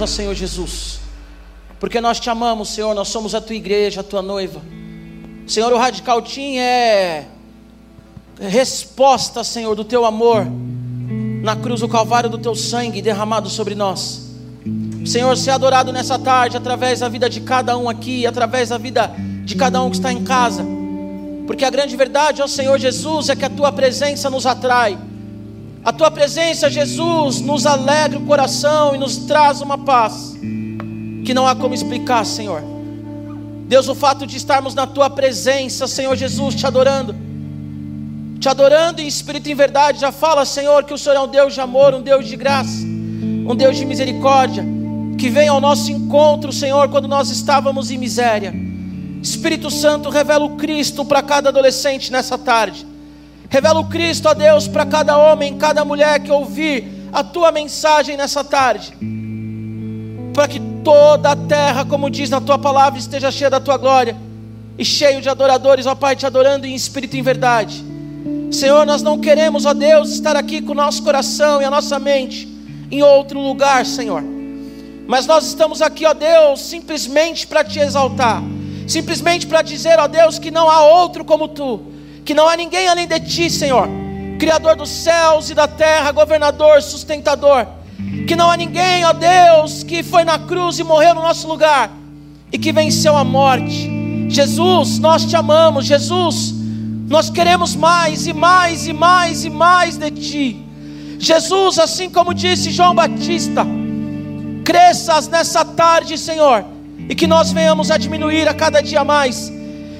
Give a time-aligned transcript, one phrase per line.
[0.00, 1.00] Ó Senhor Jesus,
[1.80, 4.60] porque nós te amamos, Senhor, nós somos a tua igreja, a tua noiva.
[5.46, 7.26] Senhor, o Radical Team é
[8.40, 10.46] resposta, Senhor, do teu amor
[11.42, 14.28] na cruz do Calvário do teu sangue derramado sobre nós.
[15.06, 19.10] Senhor, ser adorado nessa tarde através da vida de cada um aqui, através da vida
[19.44, 20.64] de cada um que está em casa.
[21.46, 24.98] Porque a grande verdade, ó Senhor Jesus, é que a tua presença nos atrai.
[25.88, 30.36] A tua presença, Jesus, nos alegra o coração e nos traz uma paz
[31.24, 32.62] que não há como explicar, Senhor.
[33.66, 37.16] Deus, o fato de estarmos na tua presença, Senhor Jesus, te adorando,
[38.38, 41.26] te adorando em espírito e em verdade, já fala, Senhor, que o Senhor é um
[41.26, 44.66] Deus de amor, um Deus de graça, um Deus de misericórdia,
[45.16, 48.52] que vem ao nosso encontro, Senhor, quando nós estávamos em miséria.
[49.22, 52.86] Espírito Santo, revela o Cristo para cada adolescente nessa tarde.
[53.48, 58.16] Revela o Cristo a Deus para cada homem, cada mulher que ouvir a tua mensagem
[58.16, 58.92] nessa tarde.
[60.34, 64.16] Para que toda a terra, como diz na tua palavra, esteja cheia da tua glória
[64.78, 67.82] e cheio de adoradores, ó Pai, te adorando em espírito e em verdade.
[68.52, 71.98] Senhor, nós não queremos, ó Deus, estar aqui com o nosso coração e a nossa
[71.98, 72.46] mente
[72.90, 74.22] em outro lugar, Senhor.
[75.06, 78.42] Mas nós estamos aqui, ó Deus, simplesmente para te exaltar,
[78.86, 81.97] simplesmente para dizer, ó Deus, que não há outro como tu
[82.28, 83.88] que não há ninguém além de ti, Senhor,
[84.38, 87.66] Criador dos céus e da terra, governador, sustentador,
[88.26, 91.90] que não há ninguém, ó Deus, que foi na cruz e morreu no nosso lugar
[92.52, 93.90] e que venceu a morte.
[94.28, 96.52] Jesus, nós te amamos, Jesus,
[97.08, 100.66] nós queremos mais e mais e mais e mais de ti.
[101.18, 103.66] Jesus, assim como disse João Batista,
[104.66, 106.62] cresças nessa tarde, Senhor,
[107.08, 109.50] e que nós venhamos a diminuir a cada dia mais.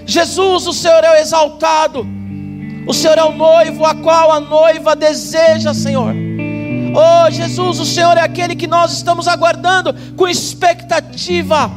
[0.05, 2.18] Jesus, o Senhor é o exaltado.
[2.89, 6.15] O Senhor é o noivo a qual a noiva deseja, Senhor.
[6.95, 11.71] Oh, Jesus, o Senhor é aquele que nós estamos aguardando com expectativa.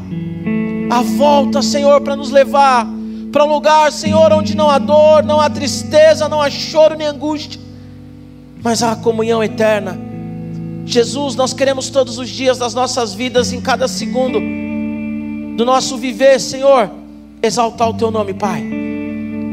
[0.90, 2.88] A volta, Senhor, para nos levar
[3.32, 7.08] para um lugar, Senhor, onde não há dor, não há tristeza, não há choro nem
[7.08, 7.60] angústia,
[8.62, 10.00] mas há comunhão eterna.
[10.86, 14.40] Jesus, nós queremos todos os dias das nossas vidas, em cada segundo
[15.56, 16.90] do nosso viver, Senhor,
[17.42, 18.81] exaltar o Teu nome, Pai.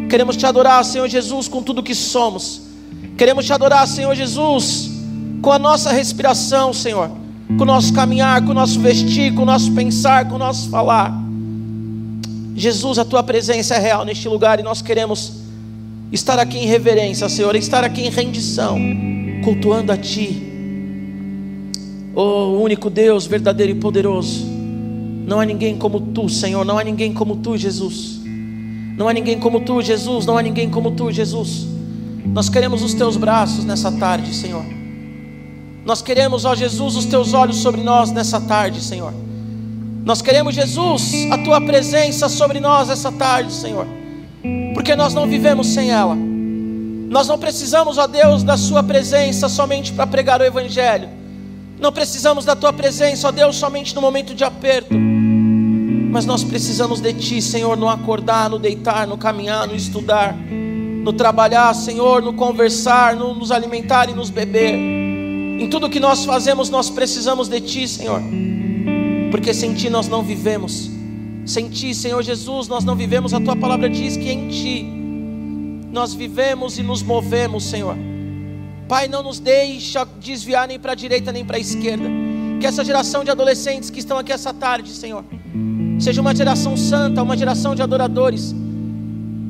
[0.08, 2.62] Queremos te adorar, Senhor Jesus, com tudo que somos.
[3.16, 4.90] Queremos te adorar, Senhor Jesus,
[5.42, 7.10] com a nossa respiração, Senhor,
[7.56, 10.70] com o nosso caminhar, com o nosso vestir, com o nosso pensar, com o nosso
[10.70, 11.12] falar.
[12.56, 15.34] Jesus, a tua presença é real neste lugar e nós queremos
[16.10, 18.78] estar aqui em reverência, Senhor, estar aqui em rendição,
[19.44, 20.42] cultuando a Ti,
[22.14, 24.46] oh único Deus verdadeiro e poderoso.
[25.26, 28.17] Não há ninguém como Tu, Senhor, não há ninguém como Tu, Jesus.
[28.98, 30.26] Não há ninguém como tu, Jesus.
[30.26, 31.68] Não há ninguém como tu, Jesus.
[32.26, 34.64] Nós queremos os teus braços nessa tarde, Senhor.
[35.84, 39.14] Nós queremos, ó Jesus, os teus olhos sobre nós nessa tarde, Senhor.
[40.04, 43.86] Nós queremos, Jesus, a tua presença sobre nós essa tarde, Senhor.
[44.74, 46.16] Porque nós não vivemos sem ela.
[46.16, 51.08] Nós não precisamos, ó Deus, da Sua presença somente para pregar o Evangelho.
[51.78, 55.07] Não precisamos da Tua presença, ó Deus, somente no momento de aperto.
[56.10, 61.12] Mas nós precisamos de Ti, Senhor, no acordar, no deitar, no caminhar, no estudar, no
[61.12, 64.74] trabalhar, Senhor, no conversar, no nos alimentar e nos beber.
[64.74, 68.22] Em tudo que nós fazemos, nós precisamos de Ti, Senhor,
[69.30, 70.90] porque sem Ti nós não vivemos.
[71.44, 73.34] Sem Ti, Senhor Jesus, nós não vivemos.
[73.34, 74.86] A Tua palavra diz que em Ti
[75.90, 77.96] nós vivemos e nos movemos, Senhor.
[78.88, 82.08] Pai, não nos deixa desviar nem para a direita nem para a esquerda.
[82.60, 85.24] Que essa geração de adolescentes que estão aqui essa tarde, Senhor,
[85.98, 88.54] Seja uma geração santa, uma geração de adoradores.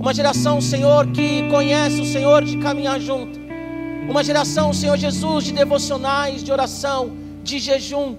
[0.00, 3.38] Uma geração, Senhor, que conhece o Senhor de caminhar junto.
[4.08, 7.10] Uma geração, Senhor Jesus, de devocionais, de oração,
[7.44, 8.16] de jejum.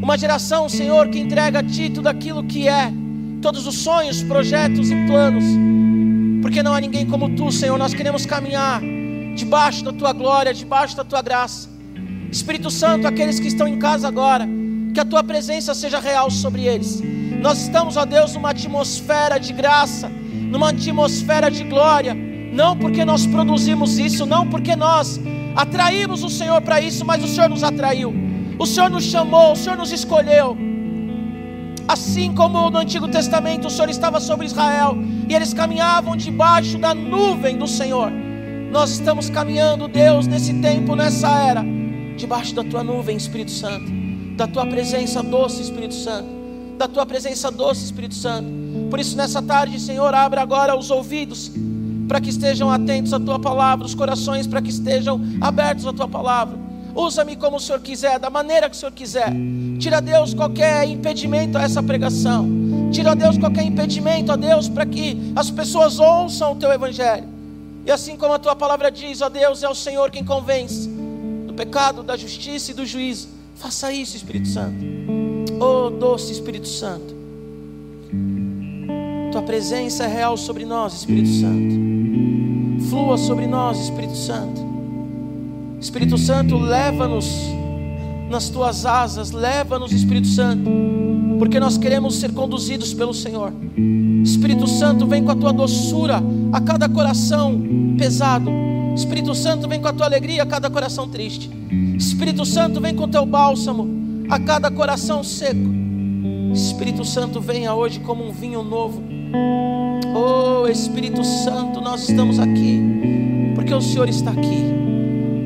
[0.00, 2.92] Uma geração, Senhor, que entrega a Ti tudo aquilo que é,
[3.40, 5.44] todos os sonhos, projetos e planos.
[6.42, 7.76] Porque não há ninguém como Tu, Senhor.
[7.76, 8.80] Nós queremos caminhar
[9.34, 11.68] debaixo da Tua glória, debaixo da Tua graça.
[12.30, 14.46] Espírito Santo, aqueles que estão em casa agora,
[14.94, 17.02] que a Tua presença seja real sobre eles
[17.42, 23.26] nós estamos, ó Deus, numa atmosfera de graça, numa atmosfera de glória, não porque nós
[23.26, 25.20] produzimos isso, não porque nós
[25.56, 28.14] atraímos o Senhor para isso, mas o Senhor nos atraiu,
[28.56, 30.56] o Senhor nos chamou, o Senhor nos escolheu.
[31.88, 34.96] Assim como no Antigo Testamento o Senhor estava sobre Israel
[35.28, 38.08] e eles caminhavam debaixo da nuvem do Senhor,
[38.70, 41.64] nós estamos caminhando, Deus, nesse tempo, nessa era,
[42.16, 43.90] debaixo da tua nuvem, Espírito Santo,
[44.36, 46.41] da tua presença doce, Espírito Santo
[46.82, 48.48] da tua presença doce, Espírito Santo.
[48.90, 51.52] Por isso, nessa tarde, Senhor, abre agora os ouvidos
[52.08, 56.08] para que estejam atentos à tua palavra, os corações para que estejam abertos à tua
[56.08, 56.58] palavra.
[56.92, 59.32] Usa-me como o Senhor quiser, da maneira que o Senhor quiser.
[59.78, 62.48] Tira, Deus, qualquer impedimento a essa pregação.
[62.90, 67.28] Tira, Deus, qualquer impedimento, ó Deus, para que as pessoas ouçam o teu evangelho.
[67.86, 70.88] E assim como a tua palavra diz, ó Deus, é o Senhor quem convence
[71.46, 73.28] do pecado, da justiça e do juízo.
[73.54, 75.21] Faça isso, Espírito Santo.
[75.64, 77.14] Oh, doce Espírito Santo.
[79.30, 82.88] Tua presença é real sobre nós, Espírito Santo.
[82.90, 84.60] Flua sobre nós, Espírito Santo.
[85.80, 87.28] Espírito Santo, leva-nos
[88.28, 90.68] nas tuas asas, leva-nos, Espírito Santo,
[91.38, 93.52] porque nós queremos ser conduzidos pelo Senhor.
[94.24, 96.20] Espírito Santo, vem com a tua doçura
[96.52, 97.62] a cada coração
[97.96, 98.50] pesado.
[98.96, 101.48] Espírito Santo, vem com a tua alegria a cada coração triste.
[101.96, 104.01] Espírito Santo, vem com o teu bálsamo
[104.32, 105.70] a cada coração seco.
[106.54, 109.02] Espírito Santo, venha hoje como um vinho novo
[110.14, 112.80] Oh Espírito Santo, nós estamos aqui,
[113.54, 114.72] porque o Senhor está aqui.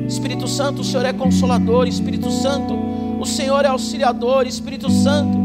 [0.07, 1.85] Espírito Santo, o Senhor é consolador.
[1.85, 2.73] Espírito Santo,
[3.19, 4.47] o Senhor é auxiliador.
[4.47, 5.37] Espírito Santo,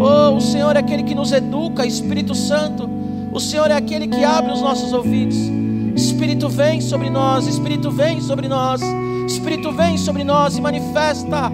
[0.00, 1.84] oh, o Senhor é aquele que nos educa.
[1.84, 2.88] Espírito Santo,
[3.32, 5.36] o Senhor é aquele que abre os nossos ouvidos.
[5.96, 8.80] Espírito vem sobre nós, Espírito vem sobre nós,
[9.26, 11.50] Espírito vem sobre nós e manifesta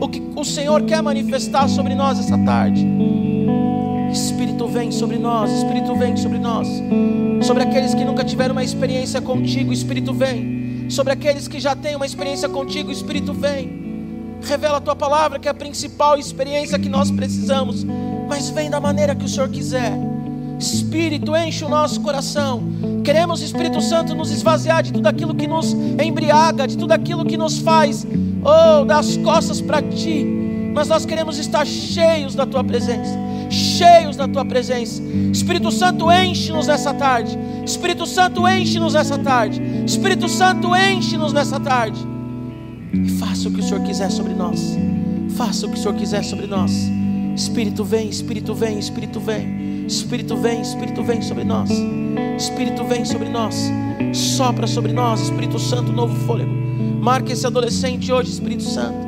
[0.00, 2.86] o que o Senhor quer manifestar sobre nós essa tarde.
[4.12, 6.68] Espírito vem sobre nós, Espírito vem sobre nós.
[7.42, 10.86] Sobre aqueles que nunca tiveram uma experiência contigo, Espírito vem.
[10.88, 13.84] Sobre aqueles que já têm uma experiência contigo, Espírito vem.
[14.42, 17.84] Revela a tua palavra, que é a principal experiência que nós precisamos,
[18.28, 19.92] mas vem da maneira que o Senhor quiser.
[20.58, 22.62] Espírito, enche o nosso coração.
[23.04, 27.36] Queremos, Espírito Santo, nos esvaziar de tudo aquilo que nos embriaga, de tudo aquilo que
[27.36, 28.06] nos faz,
[28.46, 30.24] oh, das costas para ti.
[30.74, 35.02] Mas nós queremos estar cheios da tua presença cheios da tua presença.
[35.32, 37.38] Espírito Santo, enche-nos nessa tarde.
[37.64, 39.60] Espírito Santo, enche-nos nessa tarde.
[39.84, 42.00] Espírito Santo, enche-nos nessa tarde.
[42.92, 44.76] E faça o que o Senhor quiser sobre nós.
[45.36, 46.72] Faça o que o Senhor quiser sobre nós.
[47.34, 49.86] Espírito vem, Espírito vem, Espírito vem.
[49.86, 51.70] Espírito vem, Espírito vem sobre nós.
[52.38, 53.70] Espírito vem sobre nós.
[54.12, 56.65] Sopra sobre nós, Espírito Santo, novo fôlego.
[57.06, 59.06] Marque esse adolescente hoje, Espírito Santo.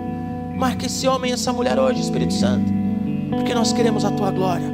[0.57, 2.79] Marque esse homem, essa mulher hoje, Espírito Santo
[3.49, 4.69] porque nós queremos a tua glória.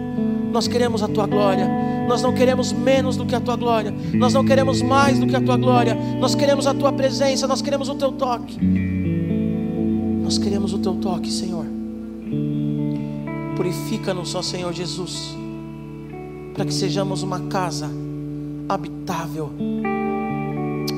[0.52, 1.68] Nós queremos a tua glória.
[2.08, 3.92] Nós não queremos menos do que a tua glória.
[4.12, 5.94] Nós não queremos mais do que a tua glória.
[6.18, 7.46] Nós queremos a tua presença.
[7.46, 8.58] Nós queremos o teu toque.
[10.22, 11.66] Nós queremos o teu toque, Senhor.
[13.56, 15.36] Purifica-nos, ó Senhor Jesus,
[16.54, 17.88] para que sejamos uma casa
[18.68, 19.50] habitável.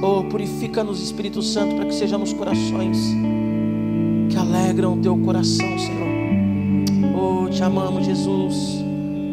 [0.03, 2.99] Oh, purifica-nos, Espírito Santo, para que sejamos corações
[4.29, 7.17] que alegram o teu coração, Senhor.
[7.19, 8.85] Oh, te amamos, Jesus.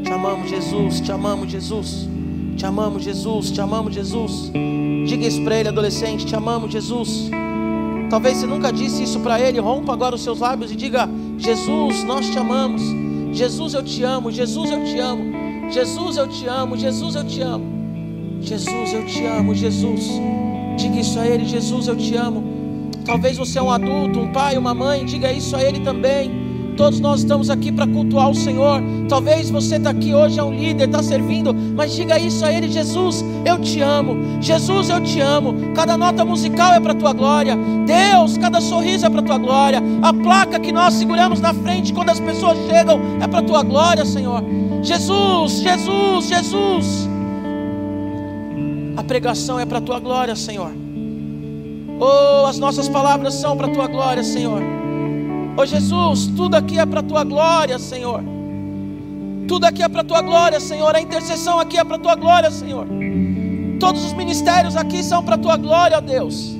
[0.03, 1.01] Te amamos, Jesus.
[1.01, 2.07] Te amamos, Jesus.
[2.55, 3.51] Te amamos, Jesus.
[3.51, 4.51] Te amamos, Jesus.
[5.05, 6.25] Diga isso para ele, adolescente.
[6.25, 7.29] Te amamos, Jesus.
[8.09, 9.59] Talvez você nunca disse isso para ele.
[9.59, 12.81] Rompa agora os seus lábios e diga: Jesus, nós te amamos.
[13.33, 14.31] Jesus, eu te amo.
[14.31, 15.71] Jesus, eu te amo.
[15.71, 16.77] Jesus, eu te amo.
[16.77, 17.65] Jesus, eu te amo.
[18.41, 19.55] Jesus, eu te amo.
[19.55, 20.21] Jesus,
[20.75, 21.45] diga isso a ele.
[21.45, 22.43] Jesus, eu te amo.
[23.05, 25.05] Talvez você é um adulto, um pai, uma mãe.
[25.05, 26.43] Diga isso a ele também.
[26.75, 28.81] Todos nós estamos aqui para cultuar o Senhor.
[29.07, 32.67] Talvez você está aqui hoje, é um líder, está servindo, mas diga isso a Ele:
[32.67, 34.41] Jesus, eu te amo.
[34.41, 35.53] Jesus, eu te amo.
[35.75, 37.55] Cada nota musical é para a tua glória.
[37.85, 39.81] Deus, cada sorriso é para a tua glória.
[40.01, 43.63] A placa que nós seguramos na frente quando as pessoas chegam é para a tua
[43.63, 44.43] glória, Senhor.
[44.81, 47.12] Jesus, Jesus, Jesus.
[49.03, 50.71] A pregação é para a tua glória, Senhor.
[51.99, 54.61] Oh, as nossas palavras são para a tua glória, Senhor.
[55.57, 58.23] Oh Jesus, tudo aqui é para a tua glória, Senhor.
[59.45, 60.95] Tudo aqui é para a tua glória, Senhor.
[60.95, 62.87] A intercessão aqui é para a tua glória, Senhor.
[63.77, 66.55] Todos os ministérios aqui são para a tua glória, Deus.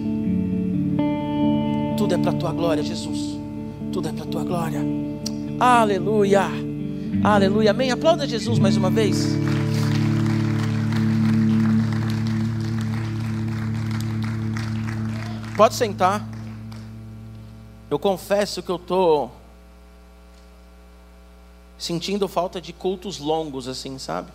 [1.96, 3.40] Tudo é para a tua glória, Jesus.
[3.90, 4.82] Tudo é para a tua glória.
[5.58, 6.44] Aleluia.
[7.24, 7.72] Aleluia.
[7.72, 7.90] Amém.
[7.90, 9.34] Aplauda Jesus mais uma vez.
[15.56, 16.28] Pode sentar.
[17.88, 19.32] Eu confesso que eu estou
[21.78, 24.32] sentindo falta de cultos longos, assim, sabe?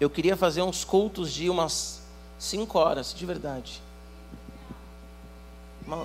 [0.00, 2.02] Eu queria fazer uns cultos de umas
[2.36, 3.80] cinco horas, de verdade.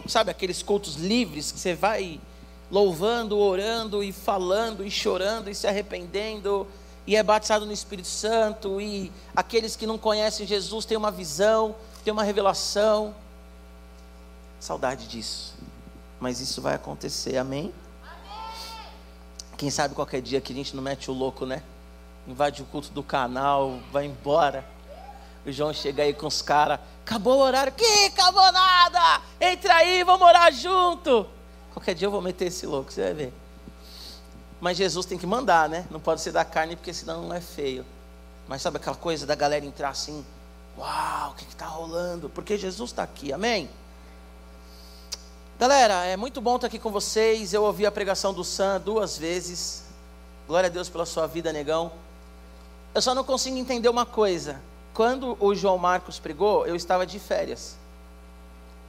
[0.07, 2.21] Sabe aqueles cultos livres que você vai
[2.69, 6.67] louvando, orando e falando e chorando e se arrependendo
[7.07, 11.75] e é batizado no Espírito Santo e aqueles que não conhecem Jesus têm uma visão,
[12.05, 13.15] têm uma revelação.
[14.59, 15.55] Saudade disso.
[16.19, 17.73] Mas isso vai acontecer, amém?
[19.57, 21.63] Quem sabe qualquer dia que a gente não mete o louco, né?
[22.27, 24.63] Invade o culto do canal, vai embora.
[25.45, 29.21] O João chega aí com os caras, acabou o horário, que acabou nada!
[29.39, 31.27] Entra aí, vamos morar junto.
[31.73, 33.33] Qualquer dia eu vou meter esse louco, você vai ver.
[34.61, 35.85] Mas Jesus tem que mandar, né?
[35.89, 37.85] Não pode ser da carne, porque senão não é feio.
[38.47, 40.25] Mas sabe aquela coisa da galera entrar assim?
[40.77, 42.29] Uau, o que está rolando?
[42.29, 43.69] Porque Jesus está aqui, amém?
[45.57, 47.53] Galera, é muito bom estar aqui com vocês.
[47.53, 49.85] Eu ouvi a pregação do Sam duas vezes.
[50.47, 51.93] Glória a Deus pela sua vida, negão.
[52.93, 54.61] Eu só não consigo entender uma coisa.
[54.93, 57.77] Quando o João Marcos pregou, eu estava de férias.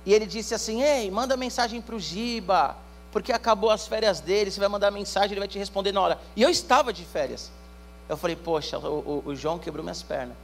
[0.05, 2.77] E ele disse assim: Ei, manda mensagem para o Giba,
[3.13, 4.51] porque acabou as férias dele.
[4.51, 6.21] Você vai mandar mensagem, ele vai te responder na hora.
[6.35, 7.51] E eu estava de férias.
[8.09, 10.37] Eu falei: Poxa, o, o, o João quebrou minhas pernas.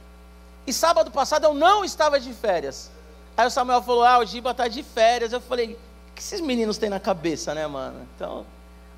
[0.65, 2.91] E sábado passado eu não estava de férias.
[3.35, 5.33] Aí o Samuel falou: Ah, o Giba está de férias.
[5.33, 5.77] Eu falei:
[6.09, 8.07] O que esses meninos têm na cabeça, né, mano?
[8.15, 8.45] Então,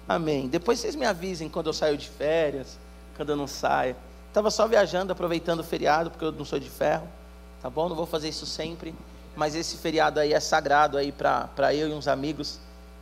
[0.08, 0.48] amém.
[0.48, 2.78] Depois vocês me avisem quando eu saio de férias,
[3.16, 3.96] quando eu não saio.
[4.28, 7.08] Estava só viajando, aproveitando o feriado, porque eu não sou de ferro.
[7.62, 7.90] Tá bom?
[7.90, 8.94] Não vou fazer isso sempre
[9.36, 12.60] mas esse feriado aí é sagrado aí para eu e uns amigos.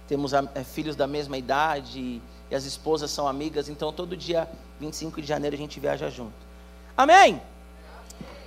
[0.07, 4.49] Temos é, filhos da mesma idade e, e, as esposas são amigas, então todo dia
[4.79, 6.33] 25 de janeiro a gente viaja junto.
[6.97, 7.41] Amém?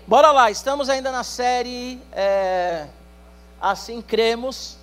[0.08, 2.86] Bora lá, estamos ainda na série é,
[3.60, 4.76] Assim Cremos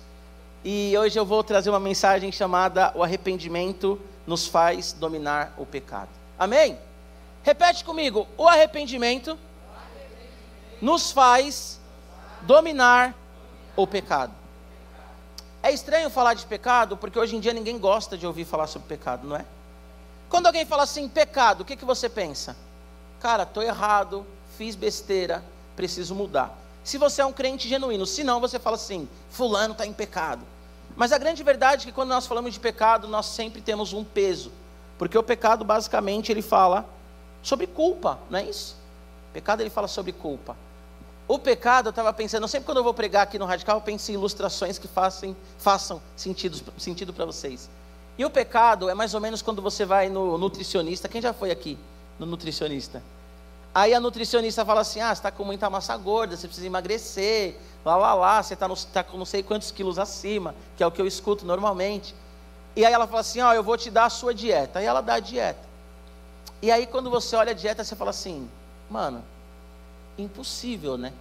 [0.62, 6.10] e hoje eu vou trazer uma mensagem chamada O arrependimento nos faz dominar o pecado.
[6.38, 6.78] Amém?
[7.42, 9.38] Repete comigo: o arrependimento
[10.82, 11.80] nos faz
[12.42, 13.14] dominar
[13.74, 14.34] o pecado.
[15.62, 18.88] É estranho falar de pecado, porque hoje em dia ninguém gosta de ouvir falar sobre
[18.88, 19.46] pecado, não é?
[20.28, 22.54] Quando alguém fala assim, pecado, o que, que você pensa?
[23.20, 25.44] Cara, estou errado, fiz besteira,
[25.76, 26.58] preciso mudar.
[26.82, 30.44] Se você é um crente genuíno, se não, você fala assim, fulano está em pecado.
[30.96, 34.04] Mas a grande verdade é que quando nós falamos de pecado, nós sempre temos um
[34.04, 34.52] peso.
[34.98, 36.84] Porque o pecado, basicamente, ele fala
[37.42, 38.76] sobre culpa, não é isso?
[39.30, 40.56] O pecado, ele fala sobre culpa.
[41.26, 44.10] O pecado, eu estava pensando, sempre quando eu vou pregar aqui no Radical, eu penso
[44.10, 47.68] em ilustrações que façam, façam sentido, sentido para vocês.
[48.16, 51.08] E o pecado é mais ou menos quando você vai no nutricionista.
[51.08, 51.78] Quem já foi aqui
[52.18, 53.02] no nutricionista?
[53.74, 57.56] Aí a nutricionista fala assim: ah, você está com muita massa gorda, você precisa emagrecer,
[57.84, 60.92] lá, lá, lá, você está tá com não sei quantos quilos acima, que é o
[60.92, 62.14] que eu escuto normalmente.
[62.76, 64.78] E aí ela fala assim: ó, oh, eu vou te dar a sua dieta.
[64.78, 65.64] Aí ela dá a dieta.
[66.62, 68.48] E aí quando você olha a dieta, você fala assim:
[68.88, 69.24] mano,
[70.16, 71.12] impossível, né?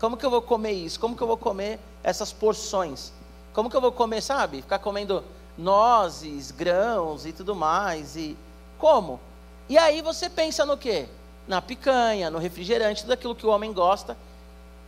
[0.00, 0.98] Como que eu vou comer isso?
[0.98, 3.12] Como que eu vou comer essas porções?
[3.52, 4.62] Como que eu vou comer, sabe?
[4.62, 5.22] Ficar comendo
[5.56, 8.16] nozes, grãos e tudo mais.
[8.16, 8.36] E
[8.78, 9.20] como?
[9.68, 11.08] E aí você pensa no quê?
[11.46, 14.16] Na picanha, no refrigerante, tudo aquilo que o homem gosta,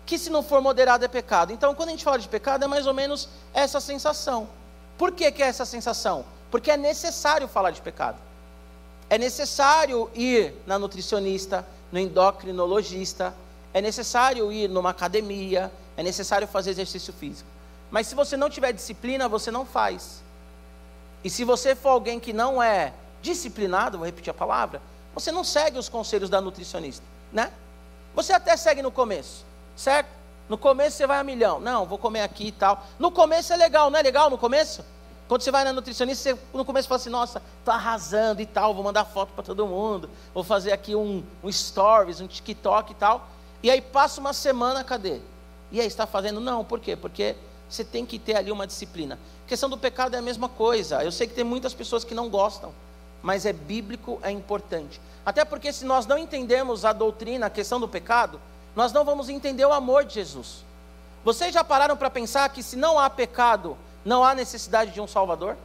[0.07, 1.53] que se não for moderado é pecado.
[1.53, 4.49] Então, quando a gente fala de pecado, é mais ou menos essa sensação.
[4.97, 6.25] Por que, que é essa sensação?
[6.51, 8.19] Porque é necessário falar de pecado.
[9.11, 13.35] É necessário ir na nutricionista, no endocrinologista,
[13.73, 17.49] é necessário ir numa academia, é necessário fazer exercício físico.
[17.91, 20.23] Mas se você não tiver disciplina, você não faz.
[21.23, 22.93] E se você for alguém que não é
[23.23, 24.81] disciplinado, vou repetir a palavra,
[25.15, 27.53] você não segue os conselhos da nutricionista, né?
[28.15, 29.45] Você até segue no começo,
[29.77, 30.09] certo?
[30.49, 31.59] No começo você vai a milhão.
[31.59, 32.85] Não, vou comer aqui e tal.
[32.99, 34.85] No começo é legal, não é legal no começo?
[35.27, 38.75] Quando você vai na nutricionista, você no começo fala assim, nossa, tô arrasando e tal,
[38.75, 42.95] vou mandar foto para todo mundo, vou fazer aqui um, um stories, um TikTok e
[42.95, 43.27] tal.
[43.63, 45.21] E aí passa uma semana, cadê?
[45.73, 46.41] E aí está fazendo?
[46.41, 46.95] Não, por quê?
[46.95, 47.35] Porque
[47.69, 49.19] você tem que ter ali uma disciplina.
[49.47, 51.03] A questão do pecado é a mesma coisa.
[51.03, 52.73] Eu sei que tem muitas pessoas que não gostam,
[53.25, 55.01] mas é bíblico, é importante.
[55.25, 58.39] Até porque se nós não entendemos a doutrina, a questão do pecado,
[58.77, 60.63] nós não vamos entender o amor de Jesus.
[61.25, 65.07] Vocês já pararam para pensar que se não há pecado, não há necessidade de um
[65.07, 65.57] Salvador?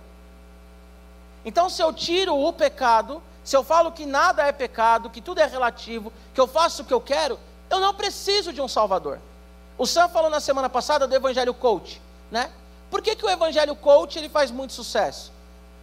[1.44, 5.42] Então, se eu tiro o pecado, se eu falo que nada é pecado, que tudo
[5.42, 7.38] é relativo, que eu faço o que eu quero,
[7.70, 9.20] eu não preciso de um Salvador.
[9.78, 12.02] O Sam falou na semana passada do Evangelho Coach,
[12.32, 12.52] né?
[12.90, 15.39] Por que, que o Evangelho Coach ele faz muito sucesso?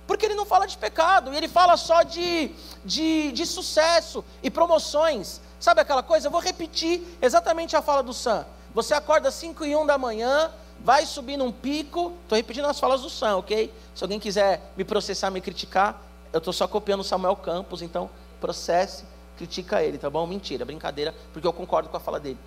[0.06, 2.50] Porque ele não fala de pecado, ele fala só de,
[2.84, 5.40] de, de sucesso e promoções.
[5.58, 6.28] Sabe aquela coisa?
[6.28, 8.46] Eu vou repetir exatamente a fala do Sam.
[8.74, 12.12] Você acorda às 5 e 1 da manhã, vai subir num pico.
[12.22, 13.72] Estou repetindo as falas do Sam, ok?
[13.94, 16.00] Se alguém quiser me processar, me criticar,
[16.32, 18.10] eu estou só copiando o Samuel Campos, então
[18.40, 19.04] processe
[19.36, 20.26] critica ele, tá bom?
[20.26, 22.38] Mentira, brincadeira, porque eu concordo com a fala dele.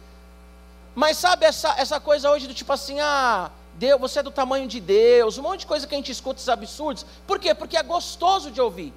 [0.96, 4.68] Mas sabe essa, essa coisa hoje do tipo assim, ah, Deus, você é do tamanho
[4.68, 7.06] de Deus, um monte de coisa que a gente escuta, esses absurdos.
[7.26, 7.56] Por quê?
[7.56, 8.94] Porque é gostoso de ouvir.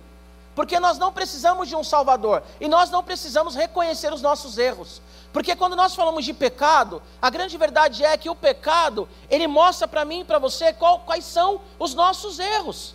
[0.54, 2.42] Porque nós não precisamos de um Salvador.
[2.60, 5.00] E nós não precisamos reconhecer os nossos erros.
[5.32, 9.86] Porque quando nós falamos de pecado, a grande verdade é que o pecado, ele mostra
[9.88, 12.94] para mim e para você qual, quais são os nossos erros.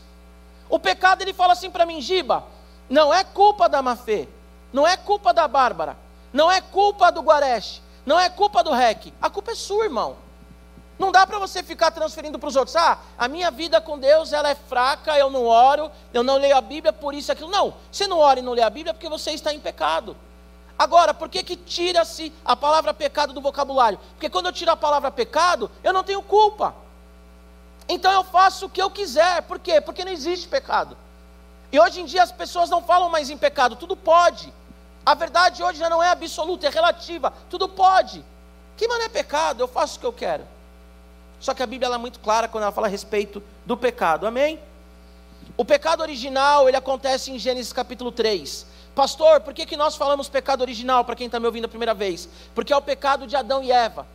[0.70, 2.44] O pecado, ele fala assim para mim, Giba,
[2.88, 4.28] não é culpa da má fé,
[4.72, 5.98] não é culpa da Bárbara.
[6.34, 7.82] Não é culpa do Guareste.
[8.06, 9.14] Não é culpa do REC.
[9.22, 10.18] A culpa é sua, irmão.
[10.98, 12.76] Não dá para você ficar transferindo para os outros.
[12.76, 16.58] Ah, a minha vida com Deus ela é fraca, eu não oro, eu não leio
[16.58, 17.52] a Bíblia, por isso aquilo.
[17.52, 20.18] Não, você não ora e não lê a Bíblia porque você está em pecado.
[20.78, 24.00] Agora, por que, que tira-se a palavra pecado do vocabulário?
[24.14, 26.76] Porque quando eu tiro a palavra pecado, eu não tenho culpa.
[27.90, 29.44] Então eu faço o que eu quiser.
[29.44, 29.80] Por quê?
[29.80, 30.98] Porque não existe pecado.
[31.72, 34.54] E hoje em dia as pessoas não falam mais em pecado, tudo pode.
[35.06, 38.24] A verdade hoje já não é absoluta, é relativa, tudo pode.
[38.76, 39.62] Que mano é pecado?
[39.62, 40.46] Eu faço o que eu quero.
[41.40, 44.26] Só que a Bíblia é muito clara quando ela fala a respeito do pecado.
[44.26, 44.60] Amém?
[45.56, 48.66] O pecado original, ele acontece em Gênesis capítulo 3.
[48.94, 51.94] Pastor, por que, que nós falamos pecado original, para quem está me ouvindo a primeira
[51.94, 52.28] vez?
[52.56, 54.08] Porque é o pecado de Adão e Eva.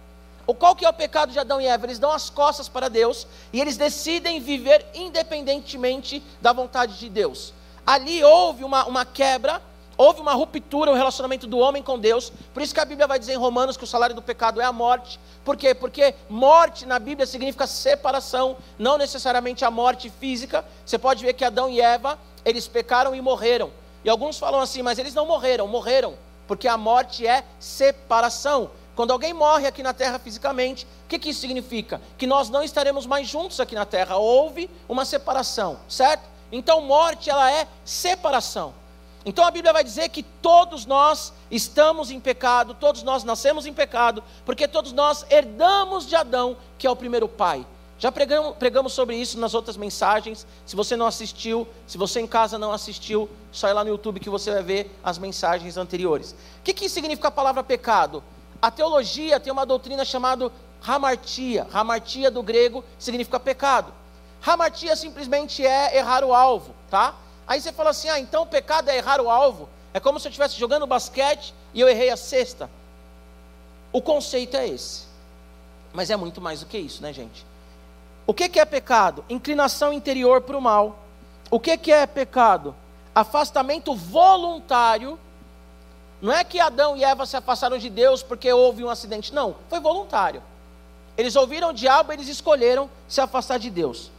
[0.47, 1.87] O qual que é o pecado de Adão e Eva?
[1.87, 7.55] Eles dão as costas para Deus e eles decidem viver independentemente da vontade de Deus.
[7.87, 9.63] Ali houve uma, uma quebra
[9.97, 12.33] Houve uma ruptura no relacionamento do homem com Deus.
[12.53, 14.65] Por isso que a Bíblia vai dizer em Romanos que o salário do pecado é
[14.65, 15.21] a morte.
[15.45, 15.75] Por quê?
[15.75, 20.65] Porque morte na Bíblia significa separação, não necessariamente a morte física.
[20.85, 23.71] Você pode ver que Adão e Eva, eles pecaram e morreram.
[24.05, 26.15] E alguns falam assim, mas eles não morreram, morreram,
[26.49, 28.71] porque a morte é separação.
[28.95, 32.01] Quando alguém morre aqui na terra fisicamente, o que, que isso significa?
[32.19, 34.17] Que nós não estaremos mais juntos aqui na terra.
[34.17, 36.25] Houve uma separação, certo?
[36.51, 38.75] Então, morte, ela é separação.
[39.25, 43.73] Então a Bíblia vai dizer que todos nós estamos em pecado, todos nós nascemos em
[43.73, 47.65] pecado, porque todos nós herdamos de Adão, que é o primeiro pai.
[48.03, 50.45] Já pregamos, pregamos, sobre isso nas outras mensagens.
[50.67, 54.19] Se você não assistiu, se você em casa não assistiu, só ir lá no YouTube
[54.19, 56.33] que você vai ver as mensagens anteriores.
[56.33, 58.21] O que, que significa a palavra pecado?
[58.61, 60.51] A teologia tem uma doutrina chamada
[60.85, 61.69] hamartia.
[61.73, 63.95] Hamartia do grego significa pecado.
[64.45, 67.15] Hamartia simplesmente é errar o alvo, tá?
[67.47, 69.69] Aí você fala assim: ah, então o pecado é errar o alvo.
[69.95, 72.71] É como se eu estivesse jogando basquete e eu errei a cesta.
[73.93, 75.05] O conceito é esse.
[75.93, 77.45] Mas é muito mais do que isso, né, gente?
[78.27, 79.25] O que, que é pecado?
[79.29, 80.99] Inclinação interior para o mal.
[81.51, 82.75] O que, que é pecado?
[83.15, 85.19] Afastamento voluntário.
[86.23, 89.35] Não é que Adão e Eva se afastaram de Deus porque houve um acidente.
[89.35, 90.43] Não, foi voluntário.
[91.19, 94.11] Eles ouviram o diabo, eles escolheram se afastar de Deus.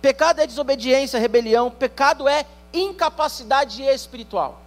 [0.00, 4.60] Pecado é desobediência, rebelião, pecado é incapacidade espiritual.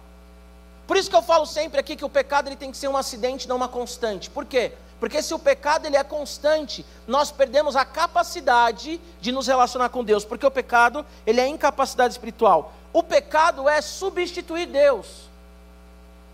[0.86, 2.96] Por isso que eu falo sempre aqui que o pecado ele tem que ser um
[2.96, 4.28] acidente, não uma constante.
[4.28, 4.72] Por quê?
[5.00, 10.04] Porque se o pecado ele é constante, nós perdemos a capacidade de nos relacionar com
[10.04, 12.72] Deus, porque o pecado ele é incapacidade espiritual.
[12.92, 15.28] O pecado é substituir Deus.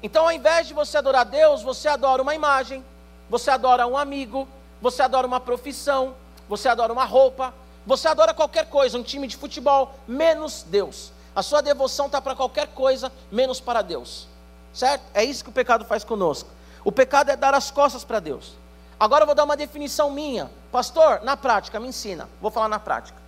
[0.03, 2.85] Então, ao invés de você adorar Deus, você adora uma imagem,
[3.29, 4.49] você adora um amigo,
[4.81, 6.15] você adora uma profissão,
[6.49, 7.55] você adora uma roupa,
[7.87, 11.13] você adora qualquer coisa, um time de futebol, menos Deus.
[11.35, 14.29] A sua devoção está para qualquer coisa, menos para Deus.
[14.73, 15.03] Certo?
[15.15, 16.49] É isso que o pecado faz conosco.
[16.85, 18.55] O pecado é dar as costas para Deus.
[18.99, 20.51] Agora eu vou dar uma definição minha.
[20.71, 22.29] Pastor, na prática, me ensina.
[22.41, 23.19] Vou falar na prática.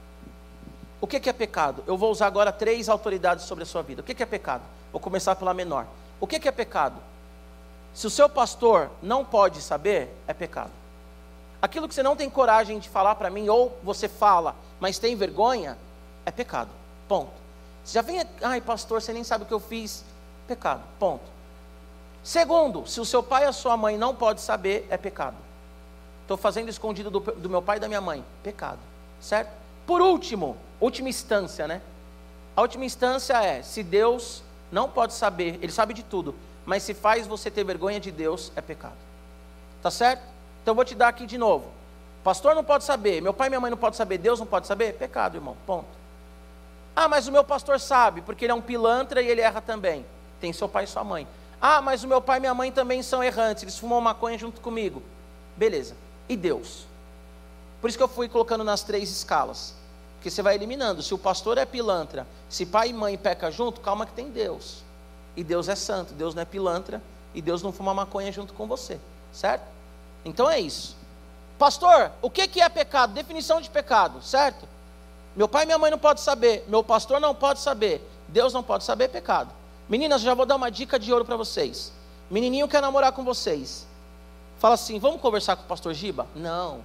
[1.01, 1.83] O que, é pecado?
[1.87, 4.03] Eu vou usar agora três autoridades sobre a sua vida.
[4.03, 4.63] O que, é pecado?
[4.93, 5.87] Vou começar pela menor.
[6.21, 6.97] O que é pecado?
[7.93, 10.71] Se o seu pastor não pode saber, é pecado.
[11.63, 15.15] Aquilo que você não tem coragem de falar para mim, ou você fala, mas tem
[15.15, 15.79] vergonha,
[16.27, 16.71] é pecado.
[17.07, 17.31] Ponto.
[17.85, 20.05] Você já vem, ai pastor, você nem sabe o que eu fiz.
[20.49, 20.83] Pecado.
[20.99, 21.23] Ponto.
[22.25, 25.37] Segundo, se o seu pai e a sua mãe não pode saber, é pecado.
[26.23, 28.25] Estou fazendo escondido do, do meu pai e da minha mãe.
[28.43, 28.79] Pecado.
[29.21, 29.51] Certo?
[29.87, 31.81] Por último, última instância, né?
[32.57, 36.95] A última instância é: se Deus não pode saber, Ele sabe de tudo, mas se
[36.95, 38.97] faz você ter vergonha de Deus, é pecado.
[39.83, 40.32] Tá certo?
[40.63, 41.67] Então vou te dar aqui de novo.
[42.23, 44.67] Pastor não pode saber, meu pai e minha mãe não podem saber, Deus não pode
[44.67, 44.95] saber?
[44.95, 45.57] Pecado, irmão.
[45.67, 45.87] Ponto.
[46.95, 50.07] Ah, mas o meu pastor sabe, porque ele é um pilantra e ele erra também.
[50.41, 51.27] Tem seu pai e sua mãe.
[51.61, 54.61] Ah, mas o meu pai e minha mãe também são errantes, eles fumam maconha junto
[54.61, 55.03] comigo.
[55.57, 55.97] Beleza.
[56.29, 56.87] E Deus?
[57.81, 59.75] Por isso que eu fui colocando nas três escalas.
[60.17, 61.03] Porque você vai eliminando.
[61.03, 64.85] Se o pastor é pilantra, se pai e mãe peca junto, calma que tem Deus.
[65.37, 67.03] E Deus é santo, Deus não é pilantra
[67.35, 69.01] e Deus não fuma maconha junto com você.
[69.33, 69.72] Certo?
[70.25, 70.97] Então é isso.
[71.59, 73.13] Pastor, o que é pecado?
[73.13, 74.69] Definição de pecado, certo?
[75.37, 78.63] Meu pai e minha mãe não podem saber, meu pastor não pode saber, Deus não
[78.63, 79.51] pode saber, pecado.
[79.89, 81.93] Meninas, já vou dar uma dica de ouro para vocês.
[82.31, 83.87] Menininho quer namorar com vocês.
[84.59, 86.27] Fala assim: vamos conversar com o pastor Giba?
[86.35, 86.81] Não,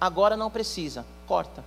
[0.00, 1.64] agora não precisa, corta.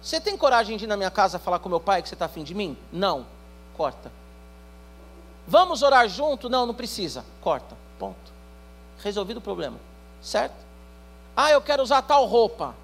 [0.00, 2.26] Você tem coragem de ir na minha casa falar com meu pai que você está
[2.26, 2.76] afim de mim?
[2.92, 3.26] Não,
[3.76, 4.12] corta.
[5.46, 6.48] Vamos orar junto?
[6.48, 8.37] Não, não precisa, corta, ponto
[9.02, 9.78] resolvido o problema,
[10.22, 10.56] certo?
[11.36, 12.74] Ah, eu quero usar tal roupa.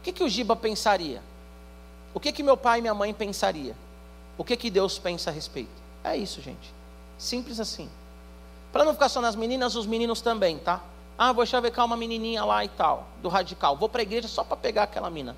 [0.00, 1.22] O que, que o Giba pensaria?
[2.12, 3.76] O que, que meu pai e minha mãe pensaria?
[4.36, 5.70] O que, que Deus pensa a respeito?
[6.02, 6.72] É isso, gente.
[7.18, 7.88] Simples assim.
[8.72, 10.80] Para não ficar só nas meninas, os meninos também, tá?
[11.16, 13.76] Ah, vou chavecar uma menininha lá e tal, do radical.
[13.76, 15.36] Vou para a igreja só para pegar aquela mina.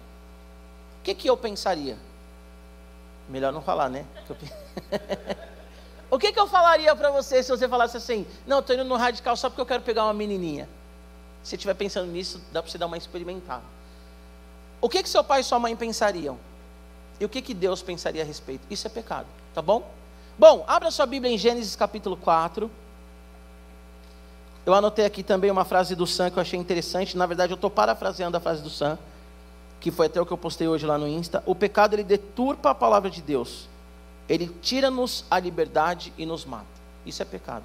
[1.00, 1.96] O que, que eu pensaria?
[3.28, 4.04] Melhor não falar, né?
[6.10, 8.96] o que, que eu falaria para você se você falasse assim: Não, estou indo no
[8.96, 10.68] radical só porque eu quero pegar uma menininha?
[11.42, 13.62] Se estiver pensando nisso, dá para você dar uma experimentada.
[14.80, 16.38] O que, que seu pai e sua mãe pensariam?
[17.18, 18.62] E o que, que Deus pensaria a respeito?
[18.70, 19.88] Isso é pecado, tá bom?
[20.38, 22.70] Bom, abra sua Bíblia em Gênesis capítulo 4.
[24.64, 27.16] Eu anotei aqui também uma frase do Sam que eu achei interessante.
[27.16, 28.98] Na verdade, eu estou parafraseando a frase do Sam,
[29.80, 31.42] que foi até o que eu postei hoje lá no Insta.
[31.44, 33.68] O pecado ele deturpa a palavra de Deus.
[34.30, 36.64] Ele tira-nos a liberdade e nos mata.
[37.04, 37.64] Isso é pecado.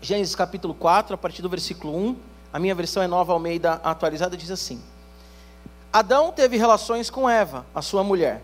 [0.00, 2.16] Gênesis capítulo 4, a partir do versículo 1.
[2.52, 4.82] A minha versão é nova Almeida atualizada, diz assim:
[5.92, 8.42] Adão teve relações com Eva, a sua mulher.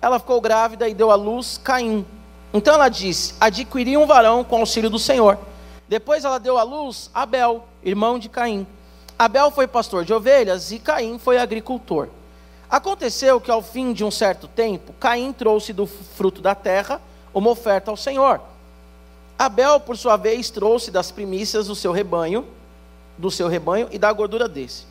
[0.00, 2.06] Ela ficou grávida e deu à luz Caim
[2.52, 5.38] então ela disse: Adquiri um varão com auxílio do Senhor.
[5.88, 8.66] Depois ela deu à luz Abel, irmão de Caim.
[9.18, 12.08] Abel foi pastor de ovelhas e Caim foi agricultor.
[12.70, 17.00] Aconteceu que ao fim de um certo tempo, Caim trouxe do fruto da terra
[17.34, 18.40] uma oferta ao Senhor.
[19.36, 22.46] Abel, por sua vez, trouxe das primícias do seu rebanho,
[23.18, 24.84] do seu rebanho e da gordura desse.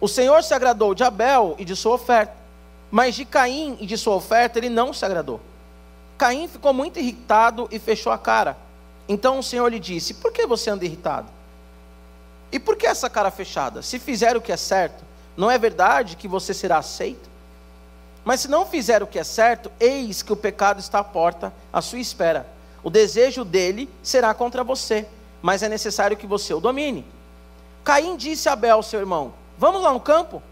[0.00, 2.34] O Senhor se agradou de Abel e de sua oferta,
[2.90, 5.40] mas de Caim e de sua oferta ele não se agradou.
[6.16, 8.56] Caim ficou muito irritado e fechou a cara.
[9.08, 11.28] Então o Senhor lhe disse: Por que você anda irritado?
[12.52, 13.82] E por que essa cara fechada?
[13.82, 15.04] Se fizer o que é certo,
[15.36, 17.28] não é verdade que você será aceito?
[18.24, 21.52] Mas se não fizer o que é certo, eis que o pecado está à porta,
[21.72, 22.46] à sua espera.
[22.82, 25.06] O desejo dele será contra você,
[25.42, 27.04] mas é necessário que você o domine.
[27.82, 30.42] Caim disse a Abel, seu irmão: Vamos lá no campo?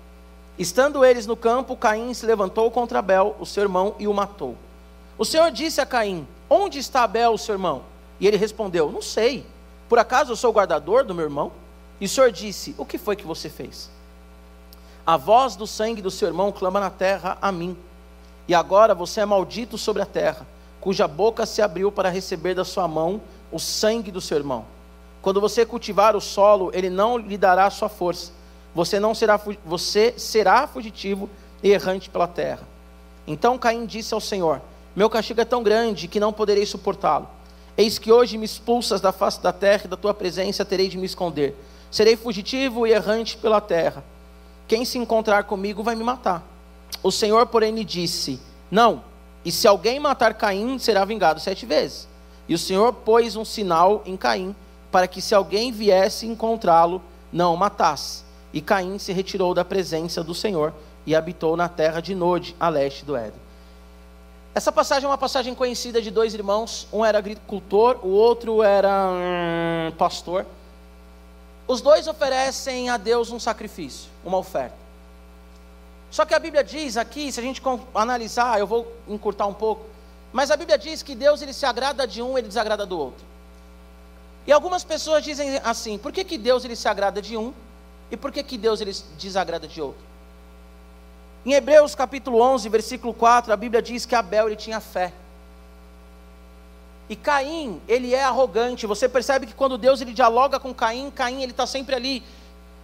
[0.59, 4.57] Estando eles no campo, Caim se levantou contra Abel, o seu irmão, e o matou.
[5.17, 7.83] O Senhor disse a Caim: Onde está Abel, seu irmão?
[8.21, 9.47] E ele respondeu: Não sei.
[9.89, 11.53] Por acaso eu sou o guardador do meu irmão?
[11.99, 13.91] E o Senhor disse: O que foi que você fez?
[15.05, 17.77] A voz do sangue do seu irmão clama na terra a mim.
[18.47, 20.47] E agora você é maldito sobre a terra,
[20.81, 24.65] cuja boca se abriu para receber da sua mão o sangue do seu irmão.
[25.21, 28.33] Quando você cultivar o solo, ele não lhe dará sua força.
[28.75, 31.29] Você não será você será fugitivo
[31.63, 32.67] e errante pela terra.
[33.27, 34.61] Então Caim disse ao Senhor:
[34.95, 37.29] meu castigo é tão grande que não poderei suportá-lo.
[37.77, 40.99] Eis que hoje me expulsas da face da terra e da tua presença terei de
[40.99, 41.57] me esconder.
[41.91, 44.05] Serei fugitivo e errante pela terra.
[44.67, 46.43] Quem se encontrar comigo vai me matar.
[47.03, 49.03] O Senhor, porém, lhe disse: Não,
[49.45, 52.09] e se alguém matar Caim, será vingado sete vezes.
[52.49, 54.55] E o Senhor pôs um sinal em Caim,
[54.91, 58.25] para que se alguém viesse encontrá-lo, não o matasse.
[58.53, 60.73] E Caim se retirou da presença do Senhor
[61.07, 63.41] e habitou na terra de Nod, a leste do Éden.
[64.55, 69.09] Essa passagem é uma passagem conhecida de dois irmãos, um era agricultor, o outro era
[69.11, 70.45] hum, pastor.
[71.67, 74.77] Os dois oferecem a Deus um sacrifício, uma oferta.
[76.11, 77.63] Só que a Bíblia diz aqui, se a gente
[77.95, 79.87] analisar, eu vou encurtar um pouco,
[80.33, 83.25] mas a Bíblia diz que Deus ele se agrada de um, ele desagrada do outro.
[84.47, 87.55] E algumas pessoas dizem assim: por que, que Deus ele se agrada de um
[88.11, 90.03] e por que, que Deus ele desagrada de outro?
[91.45, 95.13] Em Hebreus capítulo 11, versículo 4, a Bíblia diz que Abel ele tinha fé.
[97.13, 98.87] E Caim, ele é arrogante.
[98.87, 102.23] Você percebe que quando Deus ele dialoga com Caim, Caim ele está sempre ali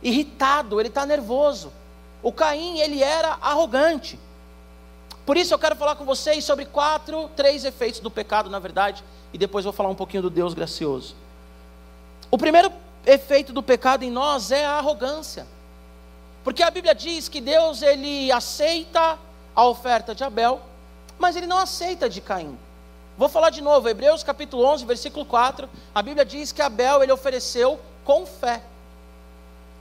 [0.03, 1.73] irritado, ele está nervoso.
[2.23, 4.19] O Caim ele era arrogante.
[5.25, 9.03] Por isso eu quero falar com vocês sobre quatro, três efeitos do pecado, na verdade,
[9.33, 11.17] e depois vou falar um pouquinho do Deus gracioso.
[12.31, 12.71] O primeiro
[13.07, 15.47] efeito do pecado em nós é a arrogância.
[16.45, 19.19] Porque a Bíblia diz que Deus ele aceita
[19.57, 20.61] a oferta de Abel,
[21.19, 22.59] mas ele não aceita de Caim.
[23.19, 27.13] Vou falar de novo, Hebreus capítulo 11, versículo 4, a Bíblia diz que Abel ele
[27.13, 28.63] ofereceu com fé.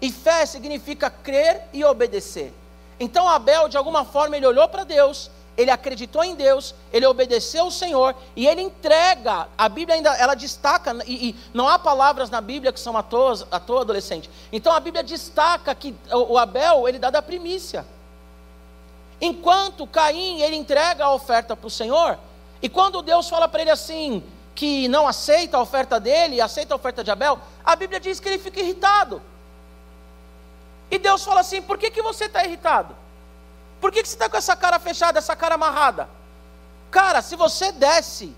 [0.02, 2.52] E fé significa crer e obedecer.
[3.00, 7.66] Então Abel, de alguma forma, ele olhou para Deus ele acreditou em Deus, ele obedeceu
[7.66, 9.48] o Senhor e ele entrega.
[9.58, 13.02] A Bíblia ainda ela destaca, e, e não há palavras na Bíblia que são à
[13.02, 14.30] toa, à toa adolescente.
[14.52, 17.84] Então a Bíblia destaca que o, o Abel ele dá da primícia.
[19.20, 22.20] Enquanto Caim ele entrega a oferta para o Senhor,
[22.62, 24.24] e quando Deus fala para ele assim,
[24.56, 28.28] que não aceita a oferta dele, aceita a oferta de Abel, a Bíblia diz que
[28.28, 29.22] ele fica irritado.
[30.90, 32.96] E Deus fala assim: por que, que você está irritado?
[33.80, 36.10] Por que, que você está com essa cara fechada, essa cara amarrada?
[36.90, 38.36] Cara, se você desce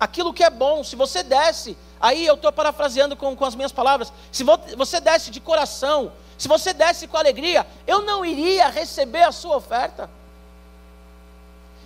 [0.00, 3.72] aquilo que é bom, se você desce, aí eu estou parafraseando com, com as minhas
[3.72, 9.24] palavras, se você desce de coração, se você desce com alegria, eu não iria receber
[9.24, 10.08] a sua oferta.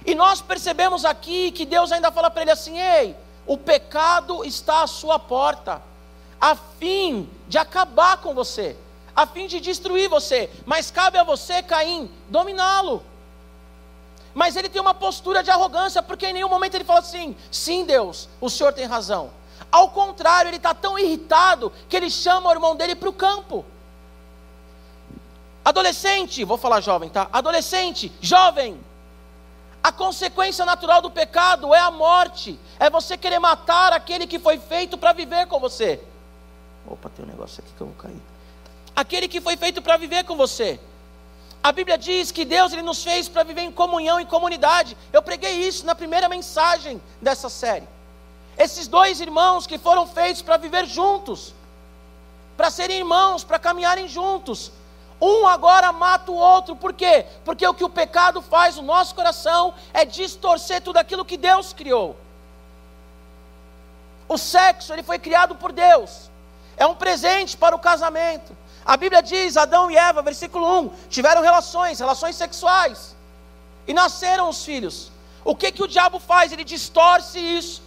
[0.04, 4.82] E nós percebemos aqui que Deus ainda fala para ele assim: ei, o pecado está
[4.82, 5.82] à sua porta.
[6.40, 8.76] a fim de acabar com você,
[9.14, 10.50] a fim de destruir você.
[10.66, 13.02] Mas cabe a você, Caim, dominá-lo.
[14.34, 17.84] Mas ele tem uma postura de arrogância, porque em nenhum momento ele fala assim: sim,
[17.84, 19.30] Deus, o senhor tem razão.
[19.70, 23.64] Ao contrário, ele está tão irritado que ele chama o irmão dele para o campo.
[25.64, 27.28] Adolescente, vou falar jovem, tá?
[27.32, 28.80] Adolescente, jovem.
[29.82, 34.56] A consequência natural do pecado é a morte, é você querer matar aquele que foi
[34.58, 36.00] feito para viver com você.
[36.86, 38.22] Opa, tem um negócio aqui que eu vou cair.
[38.94, 40.78] Aquele que foi feito para viver com você.
[41.62, 44.96] A Bíblia diz que Deus ele nos fez para viver em comunhão, em comunidade.
[45.12, 47.88] Eu preguei isso na primeira mensagem dessa série.
[48.58, 51.54] Esses dois irmãos que foram feitos para viver juntos,
[52.56, 54.72] para serem irmãos, para caminharem juntos.
[55.24, 57.24] Um agora mata o outro, por quê?
[57.44, 61.72] Porque o que o pecado faz no nosso coração é distorcer tudo aquilo que Deus
[61.72, 62.16] criou.
[64.28, 66.28] O sexo, ele foi criado por Deus,
[66.76, 68.56] é um presente para o casamento.
[68.84, 73.14] A Bíblia diz: Adão e Eva, versículo 1, tiveram relações, relações sexuais,
[73.86, 75.12] e nasceram os filhos.
[75.44, 76.50] O que, que o diabo faz?
[76.50, 77.80] Ele distorce isso.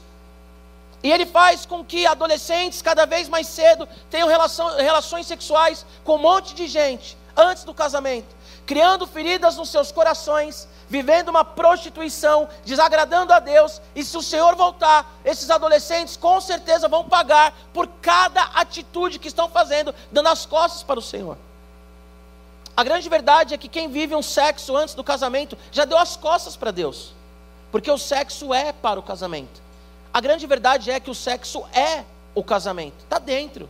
[1.04, 6.16] E ele faz com que adolescentes, cada vez mais cedo, tenham relação, relações sexuais com
[6.16, 12.48] um monte de gente, antes do casamento, criando feridas nos seus corações, vivendo uma prostituição,
[12.64, 17.88] desagradando a Deus, e se o Senhor voltar, esses adolescentes com certeza vão pagar por
[18.02, 21.38] cada atitude que estão fazendo, dando as costas para o Senhor.
[22.78, 26.18] A grande verdade é que quem vive um sexo antes do casamento já deu as
[26.18, 27.14] costas para Deus,
[27.72, 29.62] porque o sexo é para o casamento.
[30.14, 33.70] A grande verdade é que o sexo é o casamento, está dentro.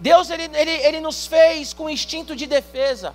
[0.00, 3.14] Deus ele, ele, ele nos fez com instinto de defesa.